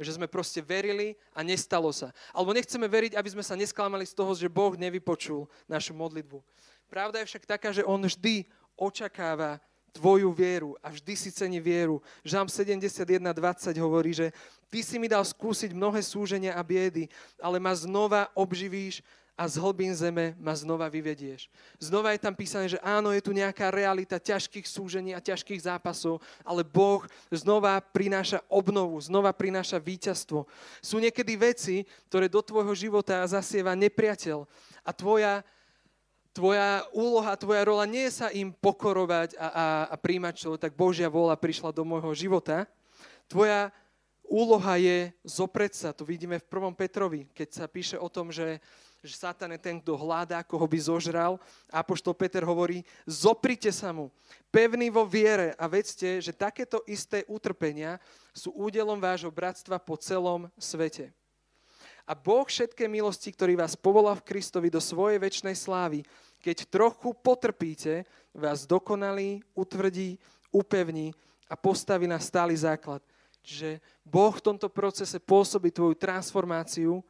[0.00, 2.10] že sme proste verili a nestalo sa.
[2.32, 6.40] Alebo nechceme veriť, aby sme sa nesklamali z toho, že Boh nevypočul našu modlitbu.
[6.88, 9.60] Pravda je však taká, že On vždy očakáva
[9.92, 12.00] tvoju vieru a vždy si cení vieru.
[12.22, 14.32] Žám 71.20 hovorí, že
[14.70, 17.10] ty si mi dal skúsiť mnohé súženia a biedy,
[17.42, 19.02] ale ma znova obživíš
[19.40, 21.48] a z hlbín zeme ma znova vyvedieš.
[21.80, 26.20] Znova je tam písané, že áno, je tu nejaká realita ťažkých súžení a ťažkých zápasov,
[26.44, 27.00] ale Boh
[27.32, 30.44] znova prináša obnovu, znova prináša víťazstvo.
[30.84, 34.44] Sú niekedy veci, ktoré do tvojho života zasieva nepriateľ
[34.84, 35.40] a tvoja,
[36.36, 40.76] tvoja úloha, tvoja rola nie je sa im pokorovať a, a, a príjmať, čo tak
[40.76, 42.68] Božia vola prišla do môjho života.
[43.24, 43.72] Tvoja
[44.28, 45.88] úloha je zopreť sa.
[45.96, 46.76] To vidíme v 1.
[46.76, 48.60] Petrovi, keď sa píše o tom, že
[49.00, 51.40] že Satan je ten, kto hľadá, koho by zožral.
[51.72, 54.12] Apoštol Peter hovorí, zoprite sa mu,
[54.52, 57.96] pevný vo viere a vedzte, že takéto isté utrpenia
[58.36, 61.08] sú údelom vášho bratstva po celom svete.
[62.04, 66.02] A Boh všetké milosti, ktorý vás povolal v Kristovi do svojej väčšnej slávy,
[66.42, 70.18] keď trochu potrpíte, vás dokonalí, utvrdí,
[70.50, 71.14] upevní
[71.46, 73.00] a postaví na stály základ.
[73.40, 77.00] Čiže Boh v tomto procese pôsobí tvoju transformáciu,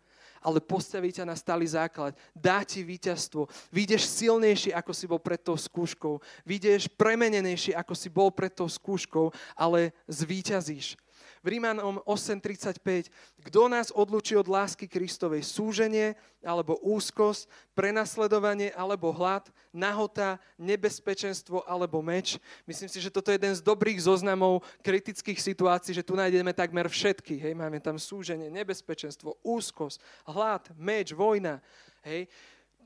[0.40, 2.16] ale postaví ťa na stály základ.
[2.33, 3.46] Dá ti víťazstvo.
[3.68, 6.18] Vyjdeš silnejší, ako si bol pred tou skúškou.
[6.48, 10.96] Vyjdeš premenenejší, ako si bol pred tou skúškou, ale zvíťazíš.
[11.40, 13.09] V Rímanom 8.35.
[13.48, 15.40] Kto nás odlučí od lásky Kristovej?
[15.40, 16.12] Súženie
[16.44, 22.37] alebo úzkosť, prenasledovanie alebo hlad, nahota, nebezpečenstvo alebo meč.
[22.68, 26.92] Myslím si, že toto je jeden z dobrých zoznamov kritických situácií, že tu nájdeme takmer
[26.92, 27.40] všetky.
[27.40, 31.64] Hej, máme tam súženie, nebezpečenstvo, úzkosť, hlad, meč, vojna.
[32.05, 32.29] Hej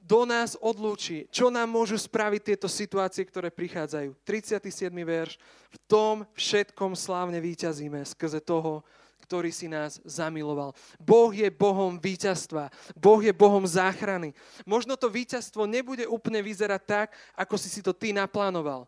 [0.04, 1.24] do nás odlúči.
[1.32, 4.12] Čo nám môžu spraviť tieto situácie, ktoré prichádzajú?
[4.20, 4.92] 37.
[4.92, 5.40] verš.
[5.72, 8.84] V tom všetkom slávne výťazíme skrze toho,
[9.24, 10.76] ktorý si nás zamiloval.
[11.00, 12.68] Boh je Bohom víťazstva.
[12.92, 14.36] Boh je Bohom záchrany.
[14.68, 18.84] Možno to víťazstvo nebude úplne vyzerať tak, ako si si to ty naplánoval.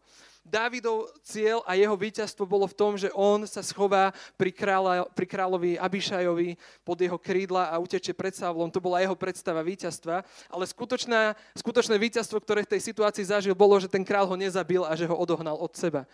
[0.46, 5.26] Dávidov cieľ a jeho víťazstvo bolo v tom, že on sa schová pri, kráľa, pri
[5.26, 6.54] kráľovi Abišajovi
[6.86, 8.70] pod jeho krídla a uteče pred Savlom.
[8.70, 10.22] To bola jeho predstava víťazstva.
[10.46, 14.86] Ale skutočná, skutočné víťazstvo, ktoré v tej situácii zažil, bolo, že ten kráľ ho nezabil
[14.86, 16.06] a že ho odohnal od seba.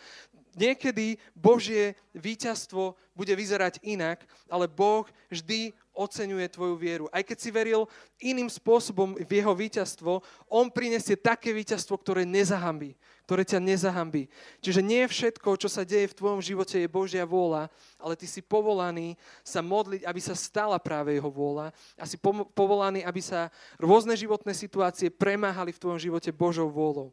[0.56, 7.05] Niekedy Božie víťazstvo bude vyzerať inak, ale Boh vždy oceňuje tvoju vieru.
[7.12, 7.85] Aj keď si veril
[8.16, 12.96] iným spôsobom v jeho víťazstvo, on prinesie také víťazstvo, ktoré nezahambí,
[13.28, 14.26] ktoré ťa nezahambí.
[14.64, 17.68] Čiže nie všetko, čo sa deje v tvojom živote, je Božia vôľa,
[18.00, 22.16] ale ty si povolaný sa modliť, aby sa stala práve jeho vôľa a si
[22.57, 27.12] povolaný, aby sa rôzne životné situácie premáhali v tvojom živote Božou vôľou.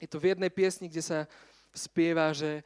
[0.00, 1.18] Je to v jednej piesni, kde sa
[1.72, 2.64] spieva, že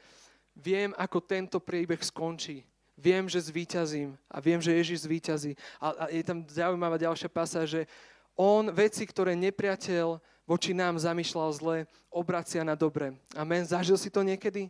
[0.58, 2.66] viem, ako tento príbeh skončí.
[2.98, 5.54] Viem, že zvíťazím a viem, že Ježiš zvíťazí.
[5.78, 7.86] A, a je tam zaujímavá ďalšia pasa, že
[8.34, 11.76] on veci, ktoré nepriateľ voči nám zamýšľal zle,
[12.10, 13.14] obracia na dobre.
[13.38, 13.62] Amen.
[13.62, 14.66] Zažil si to niekedy?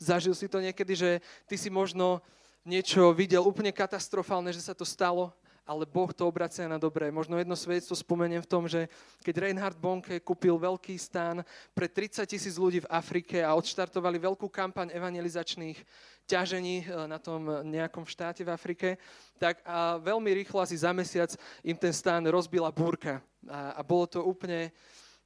[0.00, 1.10] Zažil si to niekedy, že
[1.44, 2.24] ty si možno
[2.64, 5.34] niečo videl úplne katastrofálne, že sa to stalo
[5.68, 7.12] ale Boh to obracia na dobré.
[7.12, 8.88] Možno jedno svedectvo spomeniem v tom, že
[9.20, 11.44] keď Reinhard Bonke kúpil veľký stán
[11.76, 15.76] pre 30 tisíc ľudí v Afrike a odštartovali veľkú kampaň evangelizačných
[16.24, 18.88] ťažení e, na tom nejakom štáte v Afrike,
[19.36, 21.28] tak a veľmi rýchlo, asi za mesiac,
[21.60, 23.20] im ten stán rozbila búrka.
[23.44, 24.72] A, a bolo to úplne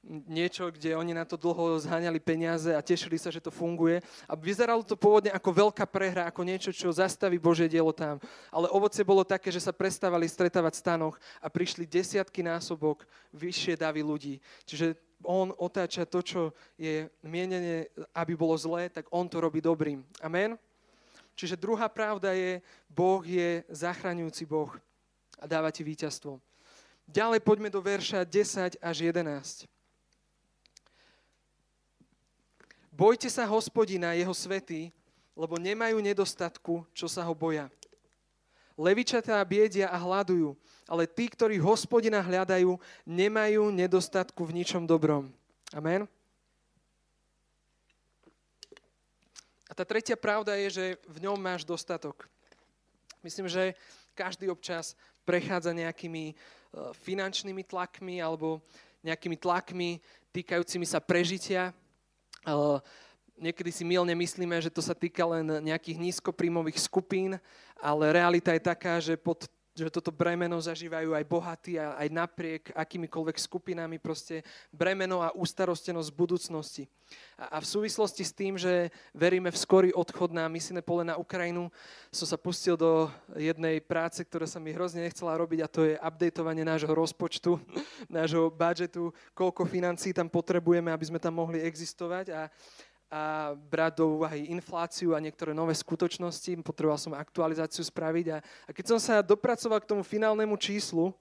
[0.03, 4.03] niečo, kde oni na to dlho zháňali peniaze a tešili sa, že to funguje.
[4.27, 8.19] A vyzeralo to pôvodne ako veľká prehra, ako niečo, čo zastaví Božie dielo tam.
[8.51, 13.79] Ale ovoce bolo také, že sa prestávali stretávať v stanoch a prišli desiatky násobok vyššie
[13.79, 14.35] davy ľudí.
[14.67, 16.41] Čiže on otáča to, čo
[16.75, 20.03] je mienené, aby bolo zlé, tak on to robí dobrým.
[20.19, 20.59] Amen?
[21.33, 22.61] Čiže druhá pravda je,
[22.91, 24.69] Boh je zachraňujúci Boh
[25.39, 26.37] a dáva ti víťazstvo.
[27.09, 29.72] Ďalej poďme do verša 10 až 11.
[32.93, 34.93] Bojte sa hospodina, jeho svety,
[35.33, 37.65] lebo nemajú nedostatku, čo sa ho boja.
[38.77, 40.53] Levičatá biedia a hľadujú,
[40.85, 45.33] ale tí, ktorí hospodina hľadajú, nemajú nedostatku v ničom dobrom.
[45.73, 46.05] Amen.
[49.65, 52.29] A tá tretia pravda je, že v ňom máš dostatok.
[53.25, 53.73] Myslím, že
[54.13, 54.93] každý občas
[55.25, 56.33] prechádza nejakými e,
[57.01, 58.61] finančnými tlakmi alebo
[59.01, 59.97] nejakými tlakmi
[60.29, 61.73] týkajúcimi sa prežitia,
[63.39, 67.39] niekedy si milne myslíme, že to sa týka len nejakých nízkoprímových skupín,
[67.79, 73.37] ale realita je taká, že pod že toto bremeno zažívajú aj bohatí aj napriek akýmikoľvek
[73.41, 76.85] skupinami proste bremeno a ústarostenosť budúcnosti.
[77.33, 81.17] A, a v súvislosti s tým, že veríme v skorý odchod na misijné pole na
[81.17, 81.73] Ukrajinu,
[82.13, 85.97] som sa pustil do jednej práce, ktorá sa mi hrozne nechcela robiť a to je
[85.97, 87.57] updateovanie nášho rozpočtu,
[88.13, 92.41] nášho budžetu, koľko financí tam potrebujeme, aby sme tam mohli existovať a,
[93.13, 96.65] a brať do úvahy infláciu a niektoré nové skutočnosti.
[96.65, 101.13] Potreboval som aktualizáciu spraviť a, a keď som sa dopracoval k tomu finálnemu číslu,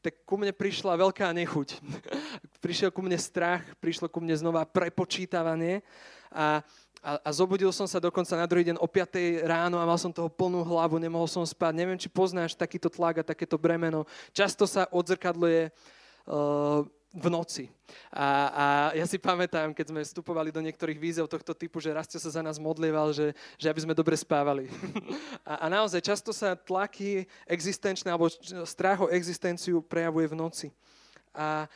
[0.00, 1.68] tak ku mne prišla veľká nechuť.
[2.64, 5.84] Prišiel ku mne strach, prišlo ku mne znova prepočítavanie
[6.32, 6.64] a,
[7.04, 10.08] a, a zobudil som sa dokonca na druhý deň o 5 ráno a mal som
[10.08, 11.76] toho plnú hlavu, nemohol som spať.
[11.76, 14.08] Neviem, či poznáš takýto tlak a takéto bremeno.
[14.32, 17.70] Často sa odzrkadluje uh, v noci.
[18.10, 18.64] A, a
[18.98, 22.42] ja si pamätám, keď sme vstupovali do niektorých vízev tohto typu, že Rastio sa za
[22.42, 24.66] nás modlieval, že, že aby sme dobre spávali.
[25.46, 28.26] a, a naozaj často sa tlaky existenčné alebo
[28.66, 30.66] strach o existenciu prejavuje v noci.
[31.30, 31.70] A,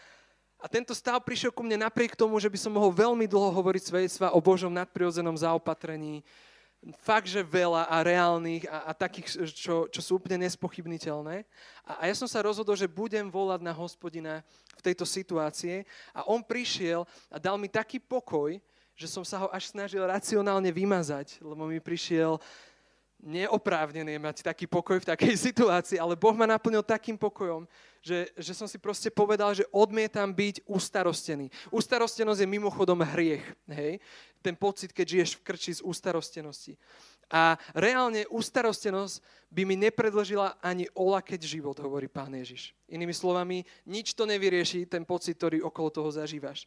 [0.58, 3.82] a tento stav prišiel ku mne napriek tomu, že by som mohol veľmi dlho hovoriť
[3.94, 6.26] svedectva o Božom nadprirodzenom zaopatrení,
[7.02, 11.42] fakt, že veľa a reálnych a, a takých, čo, čo sú úplne nespochybniteľné.
[11.82, 14.46] A, a ja som sa rozhodol, že budem volať na hospodina
[14.78, 15.82] v tejto situácie
[16.14, 18.56] a on prišiel a dal mi taký pokoj,
[18.98, 22.42] že som sa ho až snažil racionálne vymazať, lebo mi prišiel
[23.18, 27.66] neoprávnené mať taký pokoj v takej situácii, ale Boh ma naplnil takým pokojom,
[27.98, 31.50] že, že som si proste povedal, že odmietam byť ustarostený.
[31.74, 33.42] Ustarostenosť je mimochodom hriech.
[33.66, 33.98] Hej?
[34.38, 36.78] Ten pocit, keď žiješ v krči z ustarostenosti.
[37.28, 39.20] A reálne ustarostenosť
[39.52, 42.72] by mi nepredložila ani olakeť život, hovorí pán Ježiš.
[42.88, 46.64] Inými slovami, nič to nevyrieši ten pocit, ktorý okolo toho zažívaš.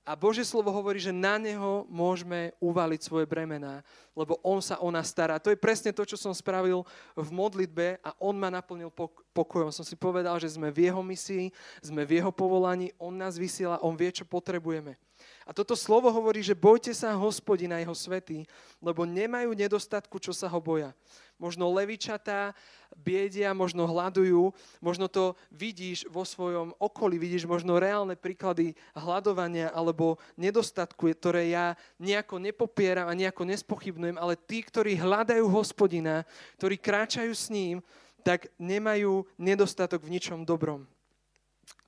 [0.00, 3.84] A Božie slovo hovorí, že na Neho môžeme uvaliť svoje bremená,
[4.16, 5.36] lebo On sa o nás stará.
[5.36, 8.88] To je presne to, čo som spravil v modlitbe a On ma naplnil
[9.36, 9.68] pokojom.
[9.68, 11.52] Som si povedal, že sme v Jeho misii,
[11.84, 14.96] sme v Jeho povolaní, On nás vysiela, On vie, čo potrebujeme.
[15.44, 18.48] A toto slovo hovorí, že bojte sa hospodina jeho svety,
[18.80, 20.96] lebo nemajú nedostatku, čo sa ho boja
[21.40, 22.52] možno levičatá,
[22.92, 30.20] biedia, možno hľadujú, možno to vidíš vo svojom okolí, vidíš možno reálne príklady hľadovania alebo
[30.36, 36.28] nedostatku, ktoré ja nejako nepopieram a nejako nespochybnujem, ale tí, ktorí hľadajú hospodina,
[36.60, 37.80] ktorí kráčajú s ním,
[38.20, 40.84] tak nemajú nedostatok v ničom dobrom.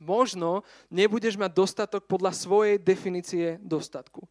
[0.01, 4.27] Možno nebudeš mať dostatok podľa svojej definície dostatku,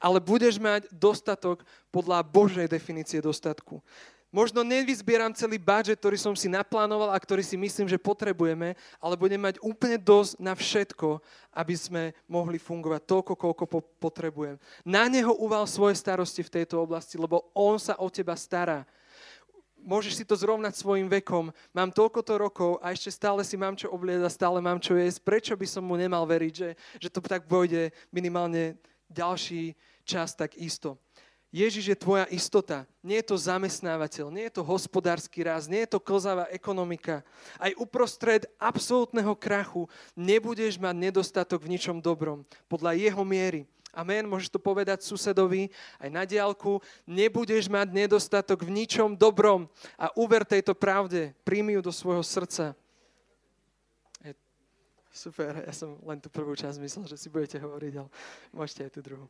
[0.00, 3.84] ale budeš mať dostatok podľa Božej definície dostatku
[4.30, 9.18] Možno nevyzbieram celý budget, ktorý som si naplánoval a ktorý si myslím, že potrebujeme, ale
[9.18, 11.18] budem mať úplne dosť na všetko,
[11.50, 14.54] aby sme mohli fungovať toľko, koľko po- potrebujem.
[14.86, 18.86] Na neho uval svoje starosti v tejto oblasti, lebo on sa o teba stará.
[19.82, 21.50] Môžeš si to zrovnať svojim vekom.
[21.74, 25.26] Mám toľkoto rokov a ešte stále si mám čo obliecť a stále mám čo jesť.
[25.26, 26.70] Prečo by som mu nemal veriť, že,
[27.02, 28.78] že to tak pôjde minimálne
[29.10, 29.74] ďalší
[30.06, 30.94] čas tak isto.
[31.50, 32.86] Ježiš je tvoja istota.
[33.02, 37.26] Nie je to zamestnávateľ, nie je to hospodársky rast, nie je to klzavá ekonomika.
[37.58, 42.46] Aj uprostred absolútneho krachu nebudeš mať nedostatok v ničom dobrom.
[42.70, 43.66] Podľa jeho miery.
[43.90, 45.66] Amen, môžeš to povedať susedovi
[45.98, 46.78] aj na diálku.
[47.02, 49.66] Nebudeš mať nedostatok v ničom dobrom.
[49.98, 52.78] A uver tejto pravde, príjmi ju do svojho srdca.
[55.10, 58.10] Super, ja som len tú prvú časť myslel, že si budete hovoriť, ale
[58.54, 59.26] môžete aj tú druhú.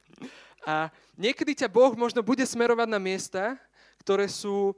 [0.68, 3.56] A niekedy ťa Boh možno bude smerovať na miesta,
[4.04, 4.76] ktoré sú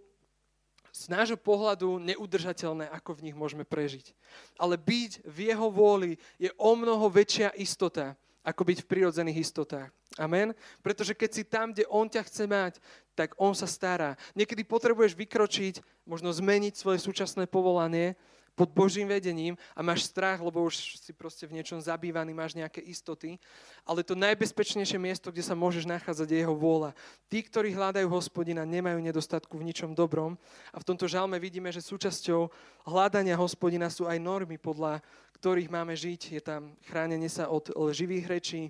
[0.92, 4.14] z nášho pohľadu neudržateľné, ako v nich môžeme prežiť.
[4.60, 9.90] Ale byť v jeho vôli je o mnoho väčšia istota, ako byť v prirodzených istotách.
[10.20, 10.52] Amen?
[10.84, 12.76] Pretože keď si tam, kde on ťa chce mať,
[13.16, 14.20] tak on sa stará.
[14.36, 18.12] Niekedy potrebuješ vykročiť, možno zmeniť svoje súčasné povolanie,
[18.52, 22.84] pod Božím vedením a máš strach, lebo už si proste v niečom zabývaný, máš nejaké
[22.84, 23.40] istoty.
[23.88, 26.92] Ale to najbezpečnejšie miesto, kde sa môžeš nachádzať, je jeho vôľa.
[27.32, 30.36] Tí, ktorí hľadajú hospodina, nemajú nedostatku v ničom dobrom.
[30.70, 32.52] A v tomto žalme vidíme, že súčasťou
[32.84, 35.00] hľadania hospodina sú aj normy, podľa
[35.40, 36.36] ktorých máme žiť.
[36.36, 38.62] Je tam chránenie sa od živých rečí,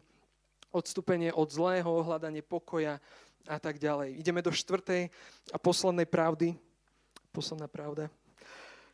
[0.72, 3.02] odstúpenie od zlého, hľadanie pokoja
[3.50, 4.14] a tak ďalej.
[4.16, 5.10] Ideme do štvrtej
[5.50, 6.54] a poslednej pravdy.
[7.34, 8.21] Posledná pravda.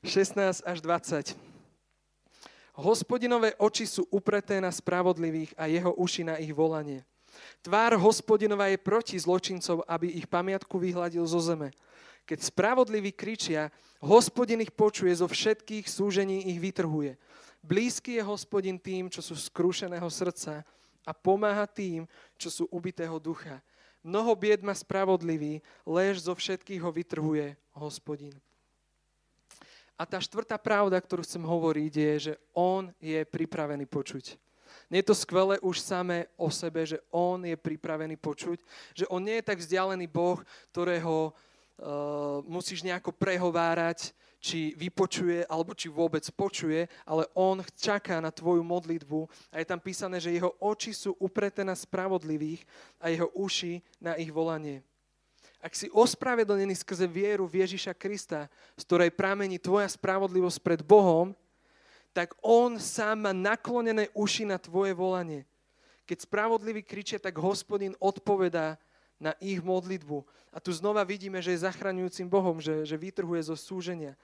[0.07, 1.35] 16 až 20.
[2.79, 7.03] Hospodinové oči sú upreté na spravodlivých a jeho uši na ich volanie.
[7.67, 11.75] Tvár hospodinova je proti zločincov, aby ich pamiatku vyhľadil zo zeme.
[12.23, 17.19] Keď spravodliví kričia, hospodin ich počuje, zo všetkých súžení ich vytrhuje.
[17.59, 20.63] Blízky je hospodin tým, čo sú skrušeného srdca
[21.03, 22.07] a pomáha tým,
[22.39, 23.59] čo sú ubitého ducha.
[24.07, 28.39] Mnoho bied má spravodlivý, lež zo všetkých ho vytrhuje hospodin.
[29.99, 34.39] A tá štvrtá pravda, ktorú chcem hovoriť, je, že on je pripravený počuť.
[34.87, 38.63] Nie je to skvelé už samé o sebe, že on je pripravený počuť,
[38.95, 40.39] že on nie je tak vzdialený Boh,
[40.71, 48.31] ktorého uh, musíš nejako prehovárať, či vypočuje, alebo či vôbec počuje, ale on čaká na
[48.31, 52.63] tvoju modlitbu a je tam písané, že jeho oči sú upreté na spravodlivých
[53.03, 54.87] a jeho uši na ich volanie.
[55.59, 58.47] Ak si ospravedlnený skrze vieru v Ježiša Krista,
[58.79, 61.35] z ktorej pramení tvoja spravodlivosť pred Bohom,
[62.15, 65.43] tak On sám má naklonené uši na tvoje volanie.
[66.07, 68.79] Keď spravodliví kričia, tak hospodin odpovedá
[69.19, 70.23] na ich modlitbu.
[70.55, 74.15] A tu znova vidíme, že je zachraňujúcim Bohom, že, že vytrhuje zo súženia.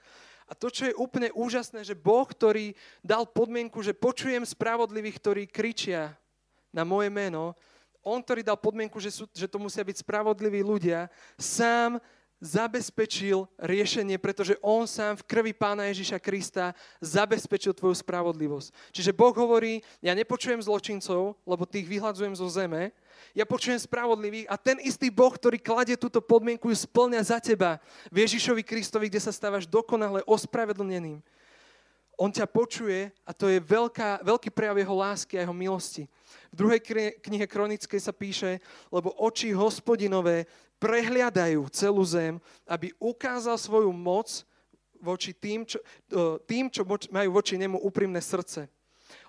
[0.47, 5.43] A to, čo je úplne úžasné, že Boh, ktorý dal podmienku, že počujem spravodlivých, ktorí
[5.51, 6.15] kričia
[6.71, 7.57] na moje meno,
[8.05, 11.09] on, ktorý dal podmienku, že, sú, že to musia byť spravodliví ľudia,
[11.41, 11.97] sám
[12.45, 18.69] zabezpečil riešenie, pretože on sám v krvi pána Ježiša Krista zabezpečil tvoju spravodlivosť.
[18.93, 22.93] Čiže Boh hovorí, ja nepočujem zločincov, lebo tých vyhľadzujem zo zeme,
[23.31, 27.79] ja počujem spravodlivých a ten istý Boh, ktorý kladie túto podmienku, ju splňa za teba
[28.11, 31.23] v Ježišovi Kristovi, kde sa stávaš dokonale ospravedlneným.
[32.15, 36.07] On ťa počuje a to je veľká, veľký prejav jeho lásky a jeho milosti.
[36.51, 36.79] V druhej
[37.19, 40.47] knihe Kronickej sa píše, lebo oči hospodinové
[40.79, 44.47] prehliadajú celú zem, aby ukázal svoju moc
[44.99, 45.79] voči tým, čo,
[46.47, 48.71] tým, čo majú voči nemu úprimné srdce.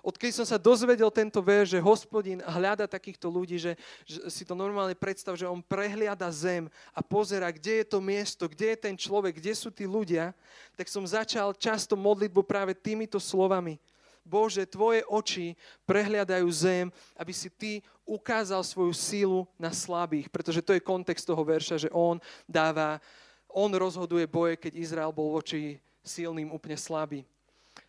[0.03, 3.73] Odkedy som sa dozvedel tento ver, že hospodin hľada takýchto ľudí, že,
[4.07, 8.47] že si to normálne predstav, že on prehliada zem a pozera, kde je to miesto,
[8.47, 10.31] kde je ten človek, kde sú tí ľudia,
[10.75, 13.81] tak som začal často modlitbu práve týmito slovami.
[14.27, 15.55] Bože, tvoje oči
[15.87, 21.39] prehliadajú zem, aby si ty ukázal svoju sílu na slabých, pretože to je kontext toho
[21.39, 22.99] verša, že on dáva,
[23.47, 27.23] on rozhoduje boje, keď Izrael bol voči silným úplne slabý.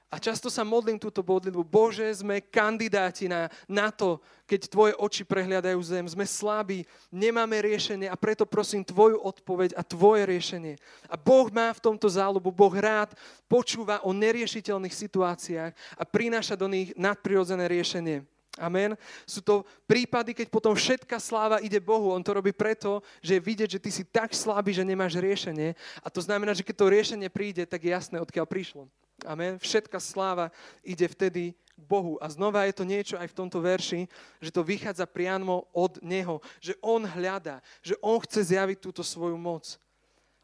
[0.09, 1.69] A často sa modlím túto modlitbu.
[1.69, 4.17] Bože, sme kandidáti na, na to,
[4.49, 6.09] keď Tvoje oči prehliadajú zem.
[6.09, 10.81] Sme slabí, nemáme riešenie a preto prosím Tvoju odpoveď a Tvoje riešenie.
[11.13, 12.49] A Boh má v tomto záľubu.
[12.49, 13.13] Boh rád
[13.45, 18.25] počúva o neriešiteľných situáciách a prináša do nich nadprirodzené riešenie.
[18.57, 18.97] Amen.
[19.29, 22.11] Sú to prípady, keď potom všetká sláva ide Bohu.
[22.11, 25.77] On to robí preto, že je vidieť, že ty si tak slabý, že nemáš riešenie.
[26.03, 28.89] A to znamená, že keď to riešenie príde, tak je jasné, odkiaľ prišlo.
[29.27, 29.59] Amen.
[29.59, 30.55] Všetká sláva
[30.87, 32.19] ide vtedy k Bohu.
[32.23, 34.07] A znova je to niečo aj v tomto verši,
[34.39, 36.39] že to vychádza priamo od Neho.
[36.63, 39.79] Že On hľadá, že On chce zjaviť túto svoju moc.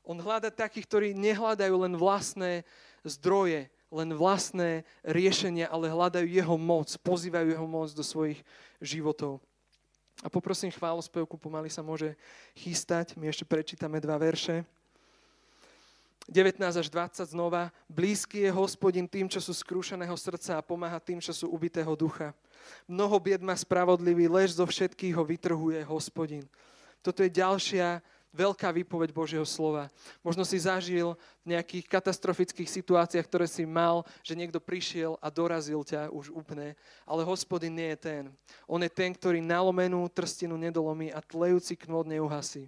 [0.05, 2.67] On hľada takých, ktorí nehľadajú len vlastné
[3.07, 8.43] zdroje, len vlastné riešenia, ale hľadajú jeho moc, pozývajú jeho moc do svojich
[8.83, 9.41] životov.
[10.23, 12.15] A poprosím chválospevku, pomaly sa môže
[12.55, 13.17] chystať.
[13.19, 14.67] My ešte prečítame dva verše.
[16.25, 17.69] 19 až 20 znova.
[17.85, 22.33] Blízky je hospodin tým, čo sú skrúšeného srdca a pomáha tým, čo sú ubitého ducha.
[22.89, 26.49] Mnoho bied má spravodlivý, lež zo všetkých ho vytrhuje hospodin.
[27.05, 28.01] Toto je ďalšia
[28.35, 29.87] veľká výpoveď Božieho slova.
[30.27, 31.15] Možno si zažil
[31.47, 36.75] v nejakých katastrofických situáciách, ktoré si mal, že niekto prišiel a dorazil ťa už úplne,
[37.07, 38.23] ale hospodin nie je ten.
[38.67, 42.67] On je ten, ktorý nalomenú trstinu nedolomí a tlejúci knôt neuhasí.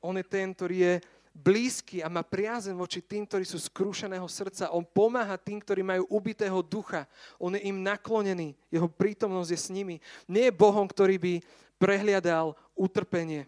[0.00, 0.94] On je ten, ktorý je
[1.38, 4.74] blízky a má priazen voči tým, ktorí sú skrúšeného srdca.
[4.74, 7.06] On pomáha tým, ktorí majú ubitého ducha.
[7.38, 8.58] On je im naklonený.
[8.68, 10.02] Jeho prítomnosť je s nimi.
[10.26, 11.34] Nie je Bohom, ktorý by
[11.78, 13.46] prehliadal utrpenie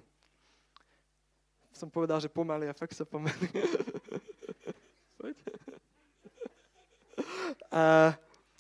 [1.81, 3.33] som povedal, že pomaly a fakt sa pomaly.
[7.73, 8.13] a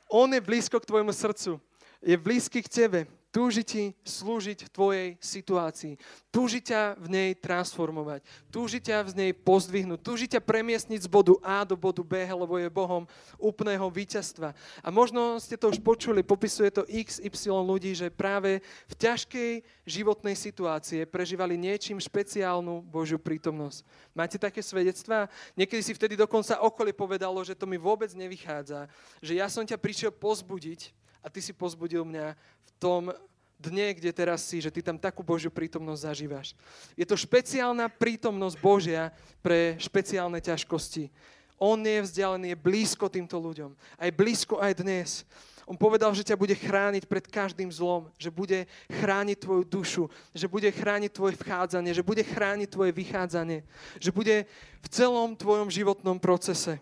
[0.09, 1.61] on je blízko k tvojmu srdcu.
[2.01, 5.95] Je blízky k tebe túži ti slúžiť v tvojej situácii.
[6.31, 8.27] Túži ťa v nej transformovať.
[8.51, 10.03] Túži ťa v nej pozdvihnúť.
[10.03, 13.07] Túži ťa premiestniť z bodu A do bodu B, lebo je Bohom
[13.39, 14.55] úplného víťazstva.
[14.83, 19.51] A možno ste to už počuli, popisuje to XY ľudí, že práve v ťažkej
[19.87, 23.87] životnej situácii prežívali niečím špeciálnu Božiu prítomnosť.
[24.15, 25.31] Máte také svedectvá?
[25.55, 28.91] Niekedy si vtedy dokonca okolie povedalo, že to mi vôbec nevychádza.
[29.23, 33.13] Že ja som ťa prišiel pozbudiť, a ty si pozbudil mňa v tom
[33.61, 36.57] dne, kde teraz si, že ty tam takú Božiu prítomnosť zažívaš.
[36.97, 39.13] Je to špeciálna prítomnosť Božia
[39.45, 41.13] pre špeciálne ťažkosti.
[41.61, 43.77] On nie je vzdialený, je blízko týmto ľuďom.
[44.01, 45.29] Aj blízko aj dnes.
[45.69, 50.51] On povedal, že ťa bude chrániť pred každým zlom, že bude chrániť tvoju dušu, že
[50.51, 53.63] bude chrániť tvoje vchádzanie, že bude chrániť tvoje vychádzanie,
[54.03, 54.51] že bude
[54.83, 56.81] v celom tvojom životnom procese.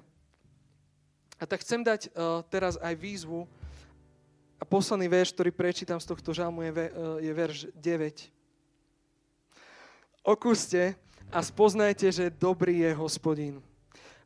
[1.37, 3.45] A tak chcem dať uh, teraz aj výzvu,
[4.59, 6.91] a posledný verš, ktorý prečítam z tohto žalmu, je, e,
[7.23, 8.35] je verš 9.
[10.27, 10.99] Okúste
[11.31, 13.63] a spoznajte, že dobrý je hospodín.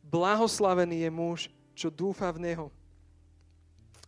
[0.03, 1.39] Blahoslavený je muž,
[1.77, 2.67] čo dúfa v Neho.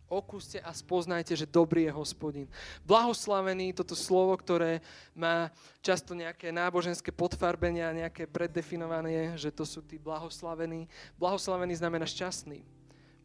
[0.04, 2.46] Okúste a spoznajte, že dobrý je hospodín.
[2.84, 4.84] Blahoslavený, toto slovo, ktoré
[5.16, 5.48] má
[5.80, 10.86] často nejaké náboženské podfarbenia, nejaké preddefinované, že to sú tí blahoslavení.
[11.16, 12.62] Blahoslavený znamená šťastný.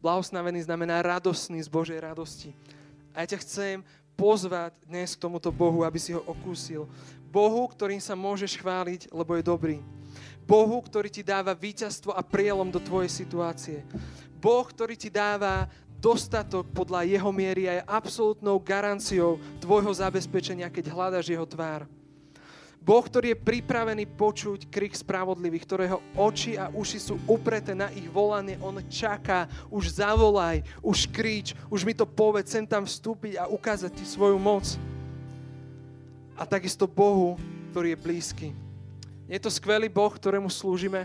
[0.00, 2.56] Blahoslavený znamená radosný z Božej radosti.
[3.14, 3.76] A ja ťa chcem
[4.14, 6.84] pozvať dnes k tomuto Bohu, aby si ho okúsil.
[7.30, 9.76] Bohu, ktorým sa môžeš chváliť, lebo je dobrý.
[10.44, 13.86] Bohu, ktorý ti dáva víťazstvo a prielom do tvojej situácie.
[14.42, 20.90] Boh, ktorý ti dáva dostatok podľa jeho miery a je absolútnou garanciou tvojho zabezpečenia, keď
[20.90, 21.84] hľadaš jeho tvár.
[22.80, 28.08] Boh, ktorý je pripravený počuť krik spravodlivých, ktorého oči a uši sú upreté na ich
[28.08, 33.52] volanie, on čaká, už zavolaj, už kríč, už mi to povedz, sem tam vstúpiť a
[33.52, 34.64] ukázať ti svoju moc.
[36.40, 37.36] A takisto Bohu,
[37.68, 38.48] ktorý je blízky.
[39.28, 41.04] Je to skvelý Boh, ktorému slúžime.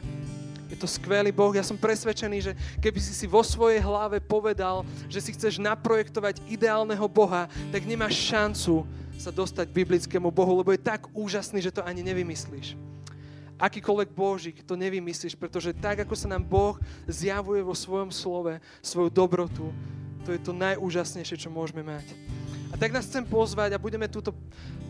[0.72, 1.54] Je to skvelý Boh.
[1.54, 2.52] Ja som presvedčený, že
[2.82, 8.18] keby si si vo svojej hlave povedal, že si chceš naprojektovať ideálneho Boha, tak nemáš
[8.18, 8.88] šancu
[9.18, 12.78] sa dostať k biblickému Bohu, lebo je tak úžasný, že to ani nevymyslíš.
[13.56, 16.76] Akýkoľvek Božík, to nevymyslíš, pretože tak, ako sa nám Boh
[17.08, 19.72] zjavuje vo svojom slove, svoju dobrotu,
[20.28, 22.04] to je to najúžasnejšie, čo môžeme mať.
[22.74, 24.36] A tak nás chcem pozvať a budeme túto,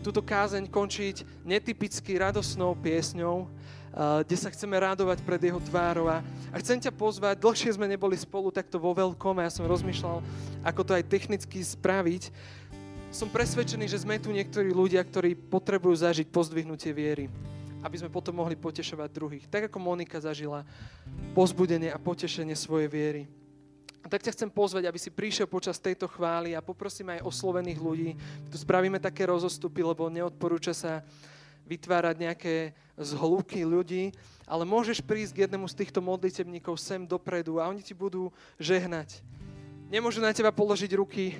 [0.02, 3.46] túto kázeň končiť netypicky radosnou piesňou,
[4.26, 6.10] kde sa chceme radovať pred jeho tvárou.
[6.10, 6.20] A,
[6.50, 10.20] a chcem ťa pozvať, dlhšie sme neboli spolu takto vo veľkom a ja som rozmýšľal,
[10.66, 12.28] ako to aj technicky spraviť
[13.16, 17.32] som presvedčený, že sme tu niektorí ľudia, ktorí potrebujú zažiť pozdvihnutie viery,
[17.80, 19.48] aby sme potom mohli potešovať druhých.
[19.48, 20.68] Tak ako Monika zažila
[21.32, 23.22] pozbudenie a potešenie svojej viery.
[24.04, 27.80] A tak ťa chcem pozvať, aby si prišiel počas tejto chvály a poprosím aj oslovených
[27.80, 28.10] ľudí.
[28.52, 31.00] Tu spravíme také rozostupy, lebo neodporúča sa
[31.64, 34.12] vytvárať nejaké zhlúky ľudí,
[34.44, 38.28] ale môžeš prísť k jednému z týchto modlitebníkov sem dopredu a oni ti budú
[38.60, 39.24] žehnať.
[39.88, 41.34] Nemôžu na teba položiť ruky,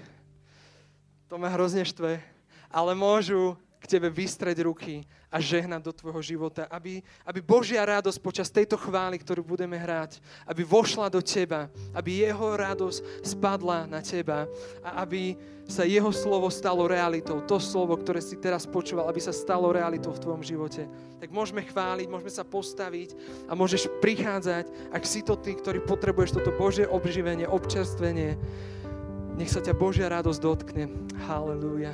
[1.27, 2.23] to ma hrozne štve,
[2.71, 8.19] ale môžu k tebe vystreť ruky a žehnať do tvojho života, aby, aby Božia radosť
[8.19, 10.19] počas tejto chvály, ktorú budeme hrať,
[10.49, 14.49] aby vošla do teba, aby jeho radosť spadla na teba
[14.81, 17.43] a aby sa jeho slovo stalo realitou.
[17.43, 20.87] To slovo, ktoré si teraz počúval, aby sa stalo realitou v tvojom živote.
[21.19, 23.19] Tak môžeme chváliť, môžeme sa postaviť
[23.51, 28.39] a môžeš prichádzať, ak si to ty, ktorý potrebuješ toto Božie obživenie, občerstvenie,
[29.37, 30.89] nech sa ťa Božia radosť dotkne.
[31.29, 31.93] Halelúja.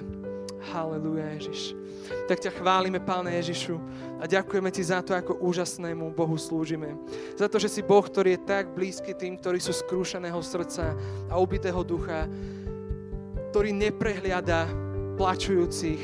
[0.71, 1.75] Haleluja, Ježiš.
[2.31, 3.83] Tak ťa chválime, Páne Ježišu,
[4.23, 6.95] a ďakujeme Ti za to, ako úžasnému Bohu slúžime.
[7.35, 10.95] Za to, že si Boh, ktorý je tak blízky tým, ktorí sú skrúšeného srdca
[11.27, 12.31] a ubitého ducha,
[13.51, 14.71] ktorý neprehliada
[15.19, 16.01] plačujúcich,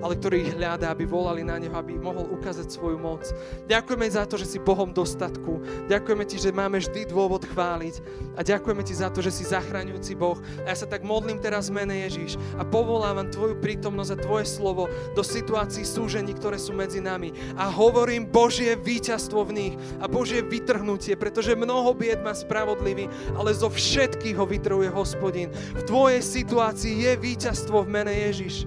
[0.00, 3.28] ale ktorý ich hľadá, aby volali na Neho, aby mohol ukázať svoju moc.
[3.68, 5.60] Ďakujeme za to, že si Bohom dostatku.
[5.86, 7.94] Ďakujeme Ti, že máme vždy dôvod chváliť.
[8.36, 10.40] A ďakujeme Ti za to, že si zachraňujúci Boh.
[10.64, 14.46] A ja sa tak modlím teraz v mene Ježíš a povolávam Tvoju prítomnosť a Tvoje
[14.48, 17.32] slovo do situácií súžení, ktoré sú medzi nami.
[17.60, 23.52] A hovorím Božie víťazstvo v nich a Božie vytrhnutie, pretože mnoho bied má spravodlivý, ale
[23.52, 25.52] zo všetkých ho vytrhuje hospodin.
[25.76, 28.64] V Tvojej situácii je víťazstvo v mene Ježíš.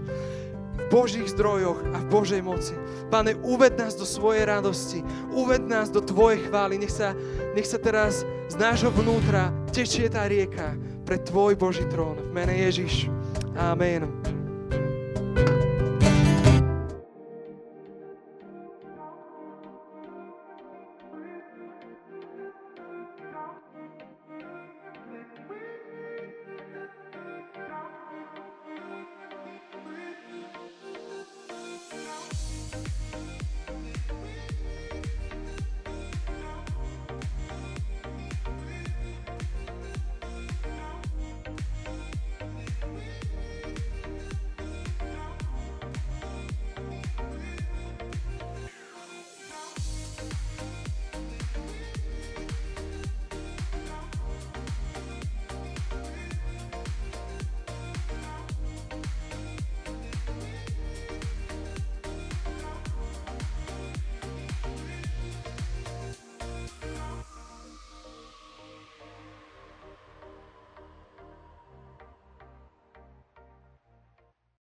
[0.94, 2.78] Božích zdrojoch a v Božej moci.
[3.10, 5.02] Pane, uved nás do svojej radosti,
[5.34, 6.78] uved nás do Tvojej chvály.
[6.78, 7.18] Nech sa,
[7.58, 12.22] nech sa teraz z nášho vnútra tečie tá rieka pre Tvoj Boží trón.
[12.22, 13.10] V mene Ježiš.
[13.58, 14.33] Amen.